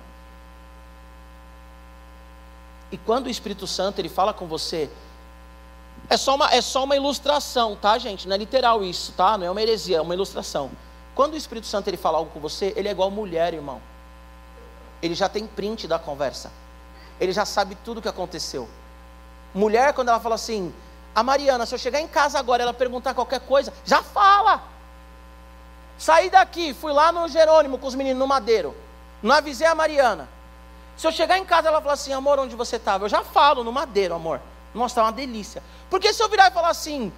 [2.90, 4.90] E quando o Espírito Santo ele fala com você,
[6.08, 8.28] é só, uma, é só uma ilustração, tá, gente?
[8.28, 9.38] Não é literal isso, tá?
[9.38, 10.70] Não é uma heresia, é uma ilustração.
[11.14, 13.80] Quando o Espírito Santo ele fala algo com você, ele é igual mulher, irmão.
[15.00, 16.50] Ele já tem print da conversa.
[17.20, 18.68] Ele já sabe tudo o que aconteceu.
[19.54, 20.74] Mulher, quando ela fala assim,
[21.14, 24.62] a Mariana, se eu chegar em casa agora ela perguntar qualquer coisa, já fala.
[25.96, 28.74] Saí daqui, fui lá no Jerônimo com os meninos no Madeiro.
[29.22, 30.28] Não avisei a Mariana.
[30.96, 33.04] Se eu chegar em casa ela falar assim, amor, onde você estava?
[33.04, 34.40] Eu já falo no Madeiro, amor.
[34.74, 35.62] Nossa, tá uma delícia.
[35.88, 37.12] Porque se eu virar e falar assim,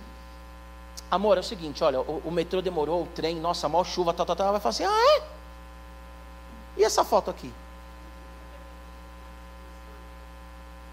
[1.11, 4.26] amor, é o seguinte, olha, o, o metrô demorou, o trem, nossa, mal chuva, tal,
[4.26, 5.22] tal, tal, ela vai falar assim, ah, é?
[6.76, 7.53] E essa foto aqui?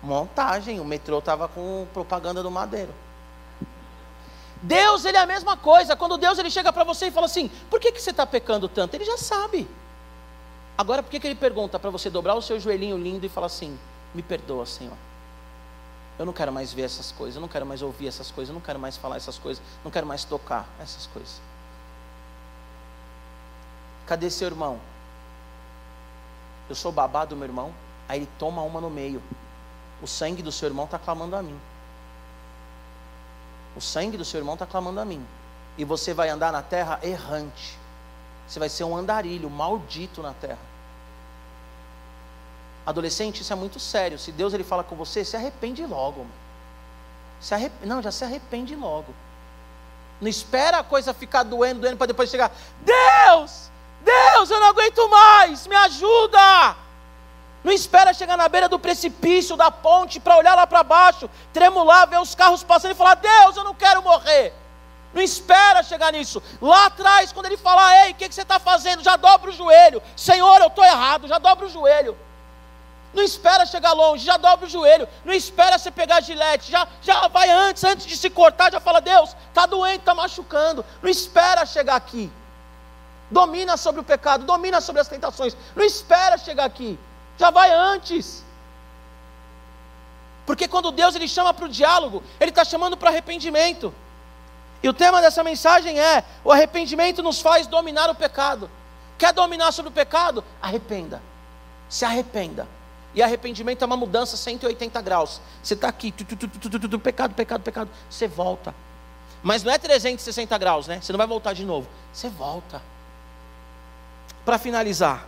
[0.04, 2.94] Montagem, o metrô estava com propaganda do Madeiro.
[4.62, 5.96] Deus, ele é a mesma coisa.
[5.96, 8.68] Quando Deus ele chega para você e fala assim: por que, que você está pecando
[8.68, 8.94] tanto?
[8.94, 9.68] Ele já sabe.
[10.78, 13.48] Agora, por que, que ele pergunta para você dobrar o seu joelhinho lindo e falar
[13.48, 13.80] assim:
[14.14, 14.98] me perdoa, Senhor.
[16.20, 18.54] Eu não quero mais ver essas coisas, eu não quero mais ouvir essas coisas, eu
[18.54, 21.42] não quero mais falar essas coisas, não quero mais tocar essas coisas.
[24.06, 24.80] Cadê seu irmão?
[26.70, 27.74] Eu sou babá do meu irmão.
[28.08, 29.22] Aí ele toma uma no meio.
[30.04, 31.58] O sangue do seu irmão está clamando a mim.
[33.74, 35.26] O sangue do seu irmão está clamando a mim.
[35.78, 37.80] E você vai andar na terra errante.
[38.46, 40.60] Você vai ser um andarilho maldito na terra.
[42.86, 44.20] Adolescente, isso é muito sério.
[44.20, 46.28] Se Deus ele fala com você, se arrepende logo.
[47.40, 47.74] Se arrep...
[47.86, 49.16] Não, já se arrepende logo.
[50.20, 52.52] Não espera a coisa ficar doendo, doendo para depois chegar.
[52.82, 53.72] Deus,
[54.04, 56.83] Deus, eu não aguento mais, me ajuda.
[57.64, 62.08] Não espera chegar na beira do precipício, da ponte, para olhar lá para baixo, tremular,
[62.08, 64.54] ver os carros passando e falar: Deus, eu não quero morrer.
[65.14, 66.42] Não espera chegar nisso.
[66.60, 69.04] Lá atrás, quando ele falar, ei, o que, que você está fazendo?
[69.04, 70.02] Já dobra o joelho.
[70.16, 72.18] Senhor, eu estou errado, já dobra o joelho.
[73.14, 75.08] Não espera chegar longe, já dobra o joelho.
[75.24, 79.00] Não espera você pegar gilete, já, já vai antes, antes de se cortar, já fala,
[79.00, 80.84] Deus, está doente, está machucando.
[81.02, 82.32] Não espera chegar aqui.
[83.30, 85.56] Domina sobre o pecado, domina sobre as tentações.
[85.76, 87.00] Não espera chegar aqui.
[87.44, 88.42] Já vai antes.
[90.46, 93.94] Porque quando Deus ele chama para o diálogo, Ele está chamando para arrependimento.
[94.82, 98.72] E o tema dessa mensagem é: o arrependimento nos faz dominar o pecado.
[99.18, 100.42] Quer dominar sobre o pecado?
[100.62, 101.22] Arrependa.
[101.90, 102.66] Se arrependa.
[103.14, 105.42] E arrependimento é uma mudança 180 graus.
[105.62, 107.90] Você está aqui, tu, tu, tu, pecado, pecado, pecado.
[108.10, 108.74] Você volta.
[109.44, 111.02] Mas não é 360 graus, né?
[111.02, 111.90] Você não vai voltar de novo.
[112.14, 112.82] Você volta.
[114.46, 115.28] Para finalizar,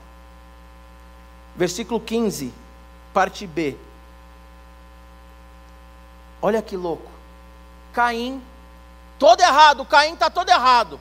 [1.56, 2.54] versículo 15,
[3.14, 3.78] parte B.
[6.42, 7.10] Olha que louco.
[7.94, 8.42] Caim
[9.18, 11.00] Todo errado, Caim está todo errado.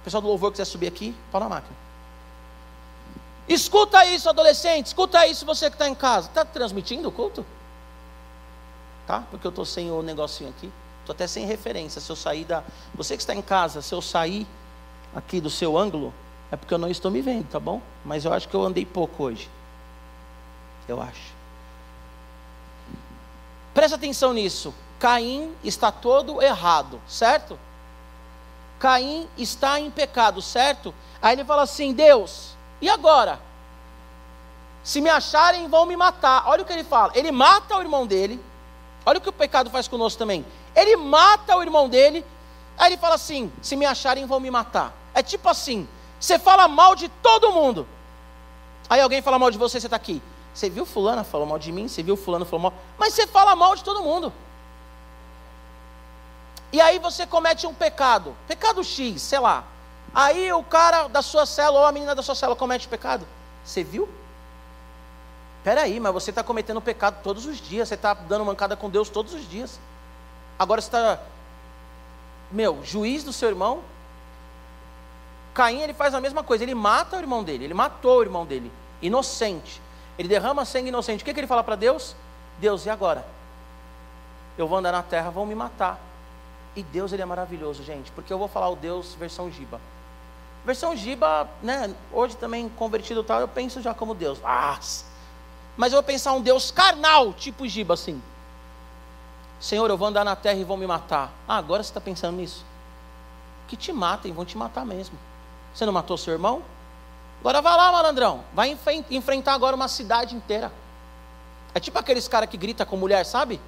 [0.00, 1.76] O pessoal do louvor quiser subir aqui, pau na máquina.
[3.46, 6.28] Escuta isso, adolescente, escuta isso, você que está em casa.
[6.28, 7.44] Está transmitindo o culto?
[9.06, 9.22] Tá?
[9.30, 10.72] Porque eu estou sem o negocinho aqui.
[11.00, 12.00] Estou até sem referência.
[12.00, 12.64] Se eu sair da.
[12.94, 14.46] Você que está em casa, se eu sair
[15.14, 16.14] aqui do seu ângulo,
[16.50, 17.82] é porque eu não estou me vendo, tá bom?
[18.02, 19.50] Mas eu acho que eu andei pouco hoje.
[20.88, 21.34] Eu acho.
[23.72, 24.74] Presta atenção nisso.
[24.98, 27.58] Caim está todo errado, certo?
[28.78, 30.94] Caim está em pecado, certo?
[31.20, 33.40] Aí ele fala assim: Deus, e agora?
[34.82, 36.44] Se me acharem, vão me matar.
[36.46, 37.10] Olha o que ele fala.
[37.14, 38.38] Ele mata o irmão dele.
[39.06, 40.44] Olha o que o pecado faz conosco também.
[40.76, 42.24] Ele mata o irmão dele.
[42.76, 44.92] Aí ele fala assim: se me acharem, vão me matar.
[45.14, 45.88] É tipo assim:
[46.20, 47.86] você fala mal de todo mundo.
[48.88, 50.22] Aí alguém fala mal de você, você está aqui.
[50.54, 51.88] Você viu fulano falou mal de mim?
[51.88, 52.74] Você viu fulano falou mal?
[52.96, 54.32] Mas você fala mal de todo mundo.
[56.72, 59.64] E aí você comete um pecado, pecado X, sei lá.
[60.14, 63.26] Aí o cara da sua célula ou a menina da sua célula comete pecado.
[63.64, 64.08] Você viu?
[65.64, 69.08] Peraí, mas você está cometendo pecado todos os dias, você está dando mancada com Deus
[69.08, 69.80] todos os dias.
[70.58, 71.20] Agora você está,
[72.50, 73.82] meu, juiz do seu irmão.
[75.52, 78.44] Caim, ele faz a mesma coisa, ele mata o irmão dele, ele matou o irmão
[78.44, 79.80] dele, inocente.
[80.18, 81.22] Ele derrama sangue inocente.
[81.22, 82.14] O que, que ele fala para Deus?
[82.58, 83.26] Deus, e agora?
[84.56, 85.98] Eu vou andar na terra, vão me matar.
[86.76, 89.80] E Deus ele é maravilhoso, gente, porque eu vou falar o Deus versão Giba.
[90.64, 94.38] Versão Giba, né, hoje também convertido tal, eu penso já como Deus.
[94.42, 94.78] Ah,
[95.76, 98.20] mas eu vou pensar um Deus carnal, tipo Giba assim.
[99.60, 101.32] Senhor, eu vou andar na terra e vão me matar.
[101.46, 102.64] Ah, agora você está pensando nisso?
[103.68, 105.16] Que te matem, vão te matar mesmo.
[105.72, 106.62] Você não matou seu irmão?
[107.44, 108.44] Agora vai lá, malandrão.
[108.54, 108.76] Vai
[109.10, 110.72] enfrentar agora uma cidade inteira.
[111.74, 113.60] É tipo aqueles caras que grita com mulher, sabe?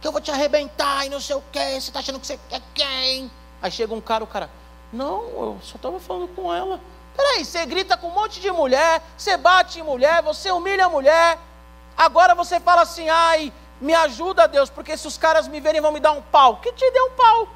[0.00, 2.38] que eu vou te arrebentar e não sei o que, você está achando que você
[2.50, 3.30] é quem?
[3.60, 4.50] Aí chega um cara, o cara,
[4.92, 6.80] não, eu só estava falando com ela.
[7.14, 10.88] Peraí, você grita com um monte de mulher, você bate em mulher, você humilha a
[10.88, 11.38] mulher,
[11.96, 15.92] agora você fala assim, ai, me ajuda Deus, porque se os caras me verem vão
[15.92, 16.56] me dar um pau.
[16.56, 17.48] Que te deu um pau?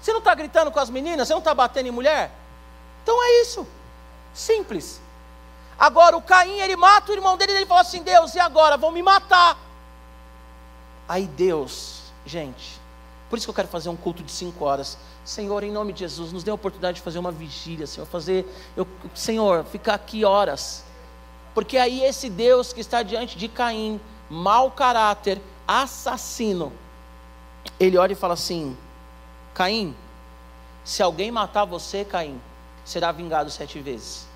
[0.00, 1.28] Você não está gritando com as meninas?
[1.28, 2.30] Você não está batendo em mulher?
[3.02, 3.66] Então é isso.
[4.34, 5.00] Simples.
[5.78, 8.76] Agora o Caim, ele mata o irmão dele ele fala assim: Deus, e agora?
[8.76, 9.58] Vão me matar.
[11.08, 12.80] Aí Deus, gente,
[13.28, 14.96] por isso que eu quero fazer um culto de cinco horas.
[15.24, 18.46] Senhor, em nome de Jesus, nos dê a oportunidade de fazer uma vigília, Senhor, fazer,
[18.76, 20.84] eu, Senhor, ficar aqui horas.
[21.54, 26.72] Porque aí esse Deus que está diante de Caim, mau caráter, assassino,
[27.78, 28.76] ele olha e fala assim:
[29.54, 29.94] Caim,
[30.84, 32.40] se alguém matar você, Caim,
[32.92, 34.26] será vingado sete vezes.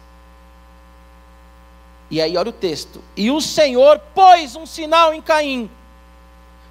[2.11, 5.71] E aí olha o texto: E o Senhor pôs um sinal em Caim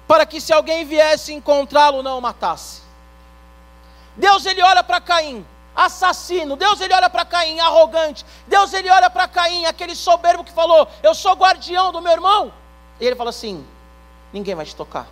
[0.06, 2.82] para que se alguém viesse encontrá-lo, não o matasse.
[4.16, 6.56] Deus ele olha para Caim, assassino.
[6.56, 8.24] Deus ele olha para Caim, arrogante.
[8.46, 12.52] Deus ele olha para Caim, aquele soberbo que falou: "Eu sou guardião do meu irmão".
[13.00, 13.64] E ele fala assim:
[14.32, 15.06] "Ninguém vai te tocar,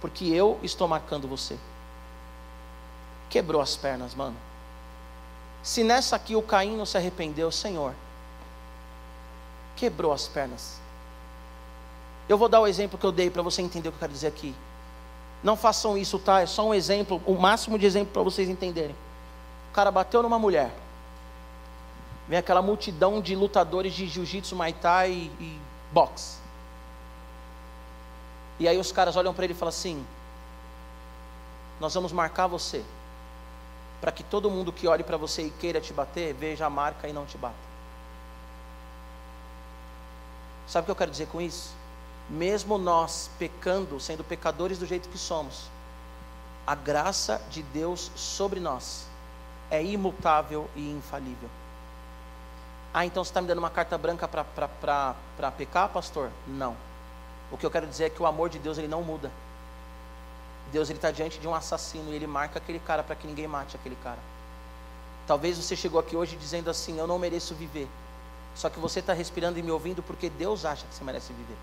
[0.00, 1.58] porque eu estou marcando você".
[3.28, 4.36] Quebrou as pernas, mano.
[5.64, 7.94] Se nessa aqui o Caim não se arrependeu, Senhor,
[9.74, 10.78] quebrou as pernas.
[12.28, 14.12] Eu vou dar o exemplo que eu dei para você entender o que eu quero
[14.12, 14.54] dizer aqui.
[15.42, 16.42] Não façam isso, tá?
[16.42, 18.94] É só um exemplo, o máximo de exemplo para vocês entenderem.
[19.70, 20.70] O cara bateu numa mulher.
[22.28, 25.60] Vem aquela multidão de lutadores de jiu-jitsu, muay thai e, e
[25.90, 26.36] boxe.
[28.58, 30.04] E aí os caras olham para ele e falam assim:
[31.80, 32.84] nós vamos marcar você,
[34.04, 37.08] para que todo mundo que olhe para você e queira te bater, veja a marca
[37.08, 37.54] e não te bata.
[40.68, 41.74] Sabe o que eu quero dizer com isso?
[42.28, 45.70] Mesmo nós pecando, sendo pecadores do jeito que somos,
[46.66, 49.06] a graça de Deus sobre nós
[49.70, 51.48] é imutável e infalível.
[52.92, 56.30] Ah, então você está me dando uma carta branca para pecar, pastor?
[56.46, 56.76] Não.
[57.50, 59.32] O que eu quero dizer é que o amor de Deus ele não muda.
[60.74, 63.76] Deus está diante de um assassino e ele marca aquele cara para que ninguém mate
[63.76, 64.18] aquele cara.
[65.24, 67.88] Talvez você chegou aqui hoje dizendo assim: Eu não mereço viver.
[68.56, 71.56] Só que você está respirando e me ouvindo porque Deus acha que você merece viver.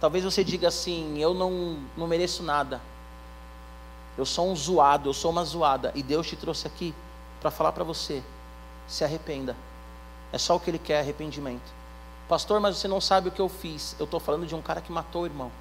[0.00, 2.80] Talvez você diga assim: Eu não, não mereço nada.
[4.16, 5.92] Eu sou um zoado, eu sou uma zoada.
[5.94, 6.94] E Deus te trouxe aqui
[7.38, 8.22] para falar para você:
[8.88, 9.54] se arrependa.
[10.32, 11.70] É só o que Ele quer, arrependimento.
[12.30, 13.94] Pastor, mas você não sabe o que eu fiz.
[13.98, 15.52] Eu estou falando de um cara que matou o irmão.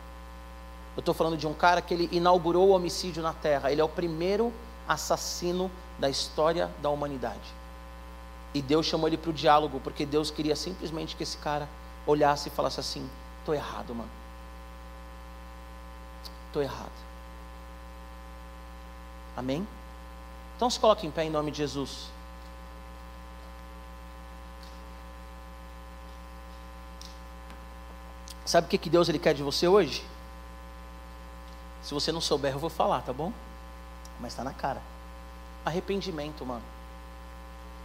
[0.96, 3.72] Eu estou falando de um cara que ele inaugurou o homicídio na terra.
[3.72, 4.54] Ele é o primeiro
[4.88, 7.54] assassino da história da humanidade.
[8.54, 11.68] E Deus chamou ele para o diálogo, porque Deus queria simplesmente que esse cara
[12.06, 14.10] olhasse e falasse assim: estou errado, mano.
[16.48, 16.91] Estou errado.
[19.36, 19.68] Amém?
[20.56, 22.12] Então se coloque em pé em nome de Jesus.
[28.46, 30.06] Sabe o que, que Deus ele quer de você hoje?
[31.84, 33.32] Se você não souber, eu vou falar, tá bom?
[34.20, 34.82] Mas está na cara.
[35.66, 36.64] Arrependimento, mano.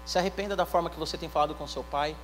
[0.07, 2.17] Se arrependa da forma que você tem falado com seu pai.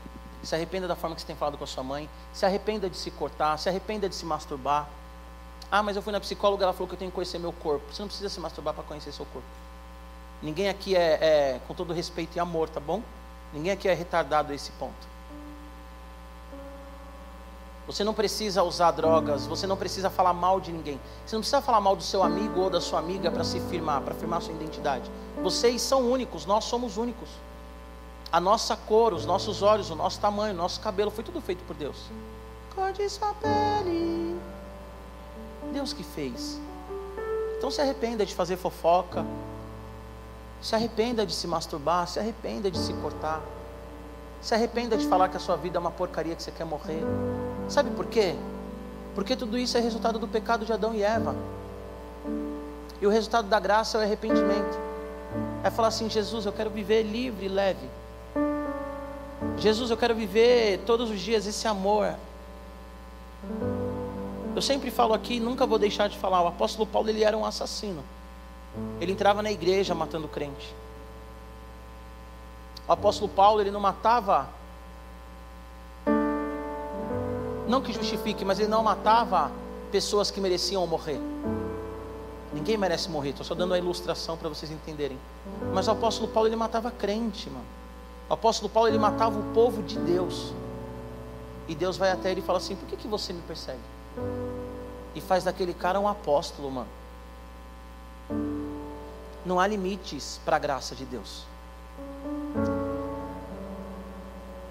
[0.43, 2.09] Se arrependa da forma que você tem falado com a sua mãe.
[2.33, 3.59] Se arrependa de se cortar.
[3.59, 4.89] Se arrependa de se masturbar.
[5.71, 7.93] Ah, mas eu fui na psicóloga, ela falou que eu tenho que conhecer meu corpo.
[7.93, 9.49] Você não precisa se masturbar para conhecer seu corpo.
[10.41, 13.03] Ninguém aqui é, é, com todo respeito e amor, tá bom?
[13.53, 15.14] Ninguém aqui é retardado a esse ponto.
[17.87, 20.99] Você não precisa usar drogas, você não precisa falar mal de ninguém.
[21.25, 24.01] Você não precisa falar mal do seu amigo ou da sua amiga para se firmar,
[24.01, 25.11] para firmar sua identidade.
[25.43, 27.29] Vocês são únicos, nós somos únicos.
[28.33, 31.63] A nossa cor, os nossos olhos, o nosso tamanho, o nosso cabelo, foi tudo feito
[31.65, 31.97] por Deus.
[32.75, 34.41] Cor de sua pele.
[35.73, 36.59] Deus que fez.
[37.59, 39.25] Então se arrependa de fazer fofoca.
[40.61, 43.43] Se arrependa de se masturbar, se arrependa de se cortar.
[44.45, 47.03] Se arrependa de falar que a sua vida é uma porcaria que você quer morrer.
[47.67, 48.35] Sabe por quê?
[49.15, 51.35] Porque tudo isso é resultado do pecado de Adão e Eva.
[53.01, 54.79] E o resultado da graça é o arrependimento.
[55.63, 57.89] É falar assim: Jesus, eu quero viver livre e leve.
[59.57, 62.15] Jesus, eu quero viver todos os dias esse amor.
[64.55, 66.43] Eu sempre falo aqui, nunca vou deixar de falar.
[66.43, 68.05] O apóstolo Paulo ele era um assassino.
[69.01, 70.75] Ele entrava na igreja matando crente.
[72.87, 74.49] O apóstolo Paulo ele não matava
[77.67, 79.51] não que justifique, mas ele não matava
[79.91, 81.19] pessoas que mereciam morrer.
[82.53, 85.19] Ninguém merece morrer, estou só dando a ilustração para vocês entenderem.
[85.73, 87.65] Mas o apóstolo Paulo ele matava crente, mano.
[88.29, 90.53] O apóstolo Paulo ele matava o povo de Deus.
[91.67, 93.81] E Deus vai até ele e fala assim: Por que, que você me persegue?
[95.15, 96.89] E faz daquele cara um apóstolo, mano.
[99.45, 101.45] Não há limites para a graça de Deus.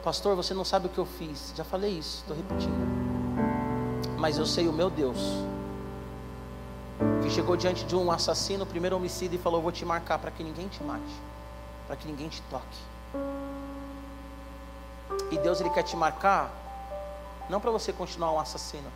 [0.03, 1.53] Pastor, você não sabe o que eu fiz.
[1.55, 3.03] Já falei isso, estou repetindo.
[4.17, 5.17] Mas eu sei o meu Deus,
[7.21, 10.43] que chegou diante de um assassino, primeiro homicídio, e falou: Vou te marcar para que
[10.43, 11.13] ninguém te mate,
[11.87, 12.77] para que ninguém te toque.
[15.31, 16.51] E Deus ele quer te marcar,
[17.49, 18.89] não para você continuar um assassino,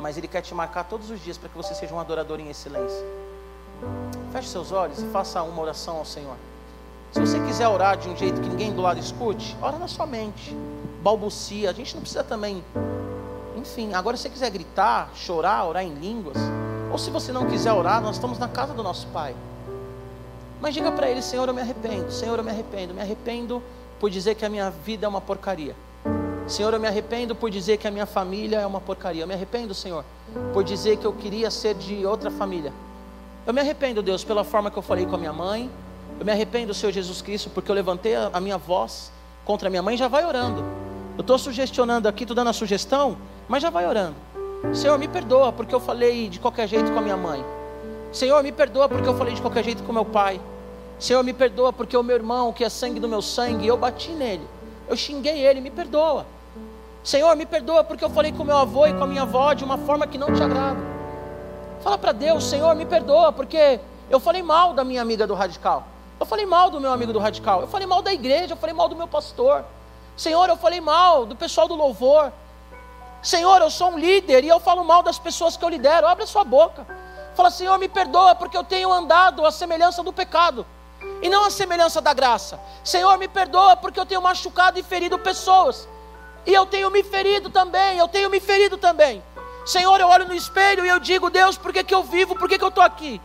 [0.00, 2.48] mas Ele quer te marcar todos os dias para que você seja um adorador em
[2.48, 3.04] excelência.
[4.32, 6.36] Feche seus olhos e faça uma oração ao Senhor.
[7.12, 10.06] Se você quiser orar de um jeito que ninguém do lado escute, ora na sua
[10.06, 10.54] mente,
[11.02, 11.70] balbucia.
[11.70, 12.62] A gente não precisa também.
[13.56, 16.36] Enfim, agora se você quiser gritar, chorar, orar em línguas,
[16.90, 19.34] ou se você não quiser orar, nós estamos na casa do nosso Pai.
[20.60, 23.62] Mas diga para Ele: Senhor, eu me arrependo, Senhor, eu me arrependo, me arrependo
[23.98, 25.74] por dizer que a minha vida é uma porcaria.
[26.46, 29.22] Senhor, eu me arrependo por dizer que a minha família é uma porcaria.
[29.22, 30.04] Eu me arrependo, Senhor,
[30.52, 32.72] por dizer que eu queria ser de outra família.
[33.44, 35.70] Eu me arrependo, Deus, pela forma que eu falei com a minha mãe,
[36.18, 39.12] eu me arrependo, Senhor Jesus Cristo, porque eu levantei a minha voz
[39.44, 40.64] contra a minha mãe, já vai orando.
[41.16, 43.16] Eu estou sugestionando aqui, estou dando a sugestão,
[43.48, 44.16] mas já vai orando.
[44.74, 47.44] Senhor, me perdoa porque eu falei de qualquer jeito com a minha mãe.
[48.12, 50.40] Senhor, me perdoa porque eu falei de qualquer jeito com meu pai.
[50.98, 54.10] Senhor, me perdoa porque o meu irmão, que é sangue do meu sangue, eu bati
[54.10, 54.46] nele.
[54.88, 56.26] Eu xinguei ele, me perdoa.
[57.04, 59.64] Senhor, me perdoa porque eu falei com meu avô e com a minha avó de
[59.64, 60.80] uma forma que não te agrada.
[61.82, 63.78] Fala para Deus, Senhor, me perdoa porque
[64.10, 65.86] eu falei mal da minha amiga do radical.
[66.18, 67.60] Eu falei mal do meu amigo do radical.
[67.60, 68.54] Eu falei mal da igreja.
[68.54, 69.64] Eu falei mal do meu pastor.
[70.16, 72.32] Senhor, eu falei mal do pessoal do louvor.
[73.22, 76.06] Senhor, eu sou um líder e eu falo mal das pessoas que eu lidero.
[76.06, 76.86] Abre a sua boca.
[77.34, 80.64] Fala, Senhor, me perdoa porque eu tenho andado à semelhança do pecado
[81.20, 82.58] e não à semelhança da graça.
[82.82, 85.86] Senhor, me perdoa porque eu tenho machucado e ferido pessoas.
[86.46, 89.22] E eu tenho me ferido também, eu tenho me ferido também.
[89.66, 92.48] Senhor, eu olho no espelho e eu digo, Deus, por que, que eu vivo, por
[92.48, 93.20] que, que eu estou aqui?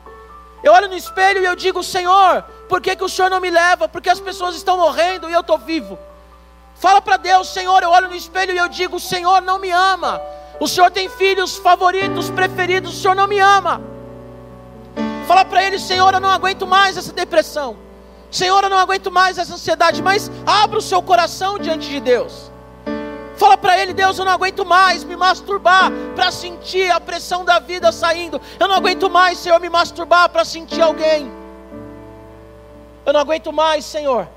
[0.64, 3.50] Eu olho no espelho e eu digo, Senhor, por que, que o Senhor não me
[3.50, 3.90] leva?
[3.90, 6.00] Porque as pessoas estão morrendo e eu estou vivo.
[6.76, 9.70] Fala para Deus, Senhor, eu olho no espelho e eu digo, o Senhor não me
[9.70, 10.22] ama.
[10.58, 13.82] O Senhor tem filhos favoritos, preferidos, o Senhor não me ama.
[15.28, 17.76] Fala para Ele, Senhor, eu não aguento mais essa depressão.
[18.32, 22.50] Senhor, eu não aguento mais essa ansiedade, mas abra o seu coração diante de Deus.
[23.36, 27.60] Fala para ele, Deus, eu não aguento mais me masturbar para sentir a pressão da
[27.60, 28.40] vida saindo.
[28.58, 31.41] Eu não aguento mais, Senhor, me masturbar para sentir alguém.
[33.06, 34.28] Eu não aguento mais, Senhor.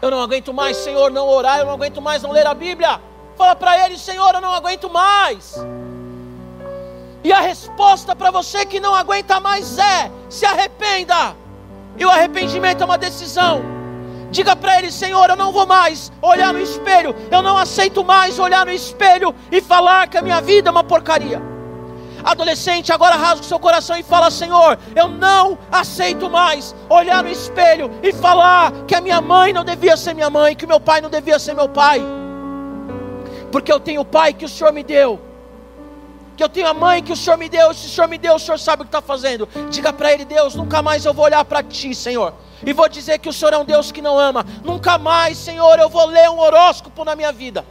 [0.00, 1.60] Eu não aguento mais, Senhor, não orar.
[1.60, 3.00] Eu não aguento mais não ler a Bíblia.
[3.36, 5.54] Fala para ele, Senhor, eu não aguento mais.
[7.22, 11.34] E a resposta para você que não aguenta mais é: se arrependa.
[11.96, 13.62] E o arrependimento é uma decisão.
[14.30, 18.36] Diga para ele, Senhor, eu não vou mais olhar no espelho, eu não aceito mais
[18.38, 21.53] olhar no espelho e falar que a minha vida é uma porcaria.
[22.24, 27.30] Adolescente, agora rasga o seu coração e fala: Senhor, eu não aceito mais olhar no
[27.30, 31.00] espelho e falar que a minha mãe não devia ser minha mãe, que meu pai
[31.00, 32.00] não devia ser meu pai,
[33.52, 35.20] porque eu tenho o pai que o Senhor me deu
[36.36, 38.34] que eu tenho a mãe que o Senhor me deu, se o Senhor me deu,
[38.34, 39.48] o Senhor sabe o que está fazendo.
[39.70, 42.34] Diga para Ele, Deus, nunca mais eu vou olhar para Ti, Senhor
[42.66, 44.44] e vou dizer que o Senhor é um Deus que não ama.
[44.62, 47.64] Nunca mais, Senhor, eu vou ler um horóscopo na minha vida.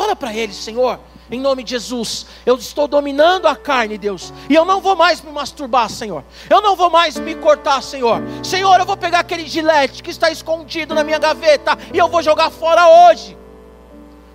[0.00, 0.98] Fala para ele, Senhor,
[1.30, 5.20] em nome de Jesus, eu estou dominando a carne, Deus, e eu não vou mais
[5.20, 6.24] me masturbar, Senhor.
[6.48, 8.18] Eu não vou mais me cortar, Senhor.
[8.42, 12.22] Senhor, eu vou pegar aquele gilete que está escondido na minha gaveta e eu vou
[12.22, 13.36] jogar fora hoje.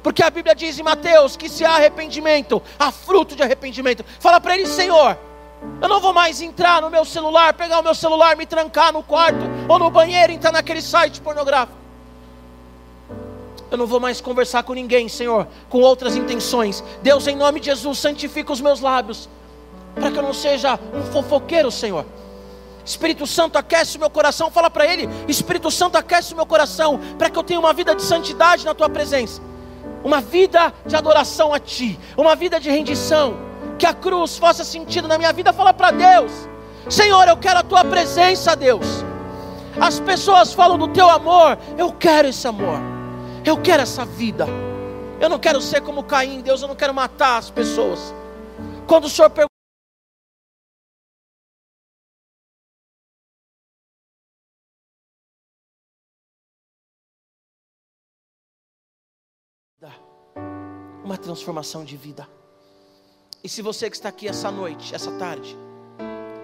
[0.04, 4.06] Porque a Bíblia diz em Mateus que se há arrependimento, há fruto de arrependimento.
[4.20, 5.18] Fala para ele, Senhor,
[5.82, 9.02] eu não vou mais entrar no meu celular, pegar o meu celular, me trancar no
[9.02, 11.85] quarto ou no banheiro, entrar naquele site pornográfico.
[13.76, 16.82] Eu não vou mais conversar com ninguém, Senhor, com outras intenções.
[17.04, 19.28] Deus, em nome de Jesus, santifica os meus lábios,
[19.94, 22.06] para que eu não seja um fofoqueiro, Senhor.
[22.86, 24.50] Espírito Santo, aquece o meu coração.
[24.50, 27.94] Fala para Ele: Espírito Santo, aquece o meu coração, para que eu tenha uma vida
[27.94, 29.42] de santidade na Tua presença,
[30.06, 33.36] uma vida de adoração a Ti, uma vida de rendição
[33.78, 36.32] que a cruz faça sentido na minha vida, fala para Deus:
[36.90, 39.04] Senhor, eu quero a tua presença, Deus.
[39.82, 42.95] As pessoas falam do teu amor, eu quero esse amor,
[43.46, 44.46] eu quero essa vida.
[45.20, 48.14] Eu não quero ser como Caim, Deus, eu não quero matar as pessoas.
[48.88, 49.56] Quando o Senhor pergunta,
[61.04, 62.28] uma transformação de vida.
[63.44, 65.56] E se você que está aqui essa noite, essa tarde,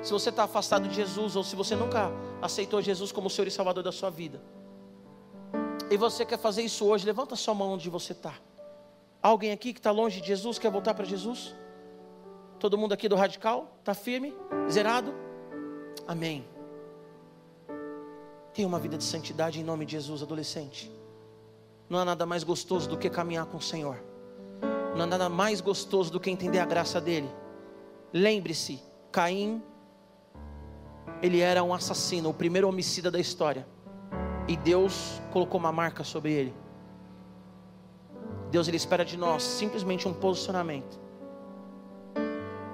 [0.04, 3.52] se você está afastado de Jesus, ou se você nunca aceitou Jesus como Senhor e
[3.52, 4.40] Salvador da sua vida,
[5.92, 8.34] e você quer fazer isso hoje, levanta sua mão onde você está.
[9.22, 11.54] Alguém aqui que está longe de Jesus, quer voltar para Jesus?
[12.58, 13.76] Todo mundo aqui do radical?
[13.80, 14.34] Está firme?
[14.70, 15.14] Zerado?
[16.08, 16.48] Amém.
[18.54, 20.90] Tenha uma vida de santidade em nome de Jesus, adolescente.
[21.90, 24.02] Não há nada mais gostoso do que caminhar com o Senhor.
[24.96, 27.30] Não há nada mais gostoso do que entender a graça dele.
[28.14, 28.82] Lembre-se,
[29.12, 29.62] Caim,
[31.22, 33.68] ele era um assassino, o primeiro homicida da história.
[34.52, 36.54] E Deus colocou uma marca sobre ele.
[38.52, 41.00] Deus ele espera de nós simplesmente um posicionamento.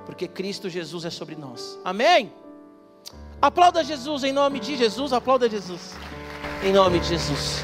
[0.03, 1.77] Porque Cristo Jesus é sobre nós.
[1.85, 2.33] Amém?
[3.39, 5.93] Aplauda Jesus em nome de Jesus, aplauda Jesus.
[6.63, 7.63] Em nome de Jesus.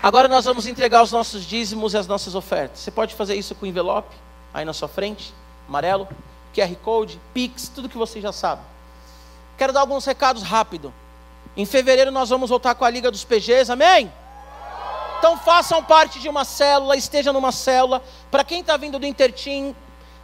[0.00, 2.78] Agora nós vamos entregar os nossos dízimos e as nossas ofertas.
[2.78, 4.14] Você pode fazer isso com envelope,
[4.54, 5.34] aí na sua frente,
[5.66, 6.06] amarelo,
[6.54, 8.62] QR Code, Pix, tudo que você já sabe.
[9.58, 10.94] Quero dar alguns recados rápido.
[11.56, 14.12] Em fevereiro nós vamos voltar com a Liga dos PGs, amém?
[15.18, 18.02] Então façam parte de uma célula, esteja numa célula.
[18.30, 19.74] Para quem está vindo do Intertim,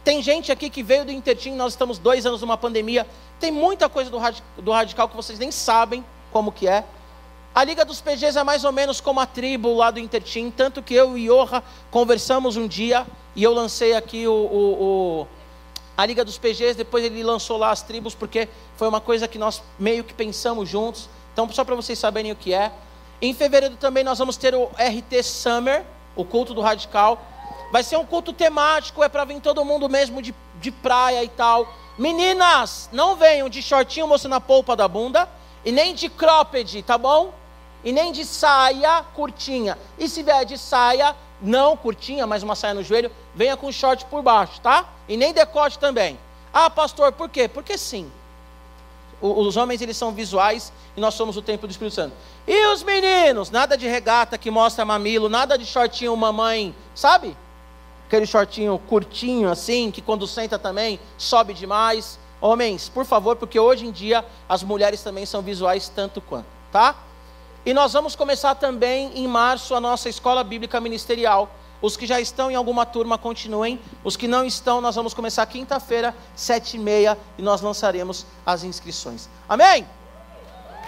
[0.03, 3.05] tem gente aqui que veio do Intertim, nós estamos dois anos numa pandemia.
[3.39, 4.19] Tem muita coisa do,
[4.61, 6.83] do radical que vocês nem sabem como que é.
[7.53, 10.81] A Liga dos PGs é mais ou menos como a tribo lá do Intertim, tanto
[10.81, 13.05] que eu e Orra conversamos um dia
[13.35, 15.27] e eu lancei aqui o, o, o,
[15.97, 19.37] a Liga dos PGs, depois ele lançou lá as tribos, porque foi uma coisa que
[19.37, 21.09] nós meio que pensamos juntos.
[21.37, 22.71] Então, só para vocês saberem o que é.
[23.21, 25.85] Em fevereiro também nós vamos ter o RT Summer,
[26.15, 27.21] o culto do radical.
[27.71, 31.29] Vai ser um culto temático, é para vir todo mundo mesmo de, de praia e
[31.29, 31.71] tal.
[31.95, 35.29] Meninas, não venham de shortinho mostrando a polpa da bunda
[35.63, 37.31] e nem de cropped, tá bom?
[37.83, 39.77] E nem de saia curtinha.
[39.99, 44.05] E se vier de saia, não curtinha, mas uma saia no joelho, venha com short
[44.05, 44.89] por baixo, tá?
[45.07, 46.17] E nem decote também.
[46.51, 47.47] Ah, pastor, por quê?
[47.47, 48.11] Porque sim.
[49.21, 52.15] os homens eles são visuais e nós somos o templo do Espírito Santo.
[52.47, 57.37] E os meninos, nada de regata que mostra mamilo, nada de shortinho mamãe, sabe?
[58.07, 62.19] Aquele shortinho curtinho assim, que quando senta também sobe demais.
[62.41, 66.95] Homens, por favor, porque hoje em dia as mulheres também são visuais tanto quanto, tá?
[67.63, 71.49] E nós vamos começar também em março a nossa escola bíblica ministerial.
[71.79, 73.79] Os que já estão em alguma turma continuem.
[74.03, 78.63] Os que não estão, nós vamos começar quinta-feira, sete e meia, e nós lançaremos as
[78.63, 79.29] inscrições.
[79.47, 79.85] Amém?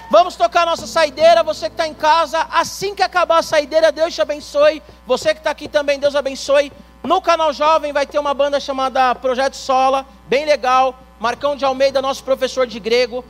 [0.09, 1.43] Vamos tocar nossa saideira.
[1.43, 4.81] Você que está em casa, assim que acabar a saideira, Deus te abençoe.
[5.05, 6.71] Você que está aqui também, Deus abençoe.
[7.03, 10.95] No canal Jovem vai ter uma banda chamada Projeto Sola, bem legal.
[11.19, 13.23] Marcão de Almeida, nosso professor de grego,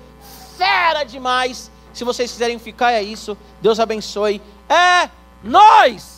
[0.58, 1.70] fera demais.
[1.94, 3.38] Se vocês quiserem ficar, é isso.
[3.62, 4.42] Deus abençoe.
[4.70, 5.10] É
[5.44, 6.18] nós.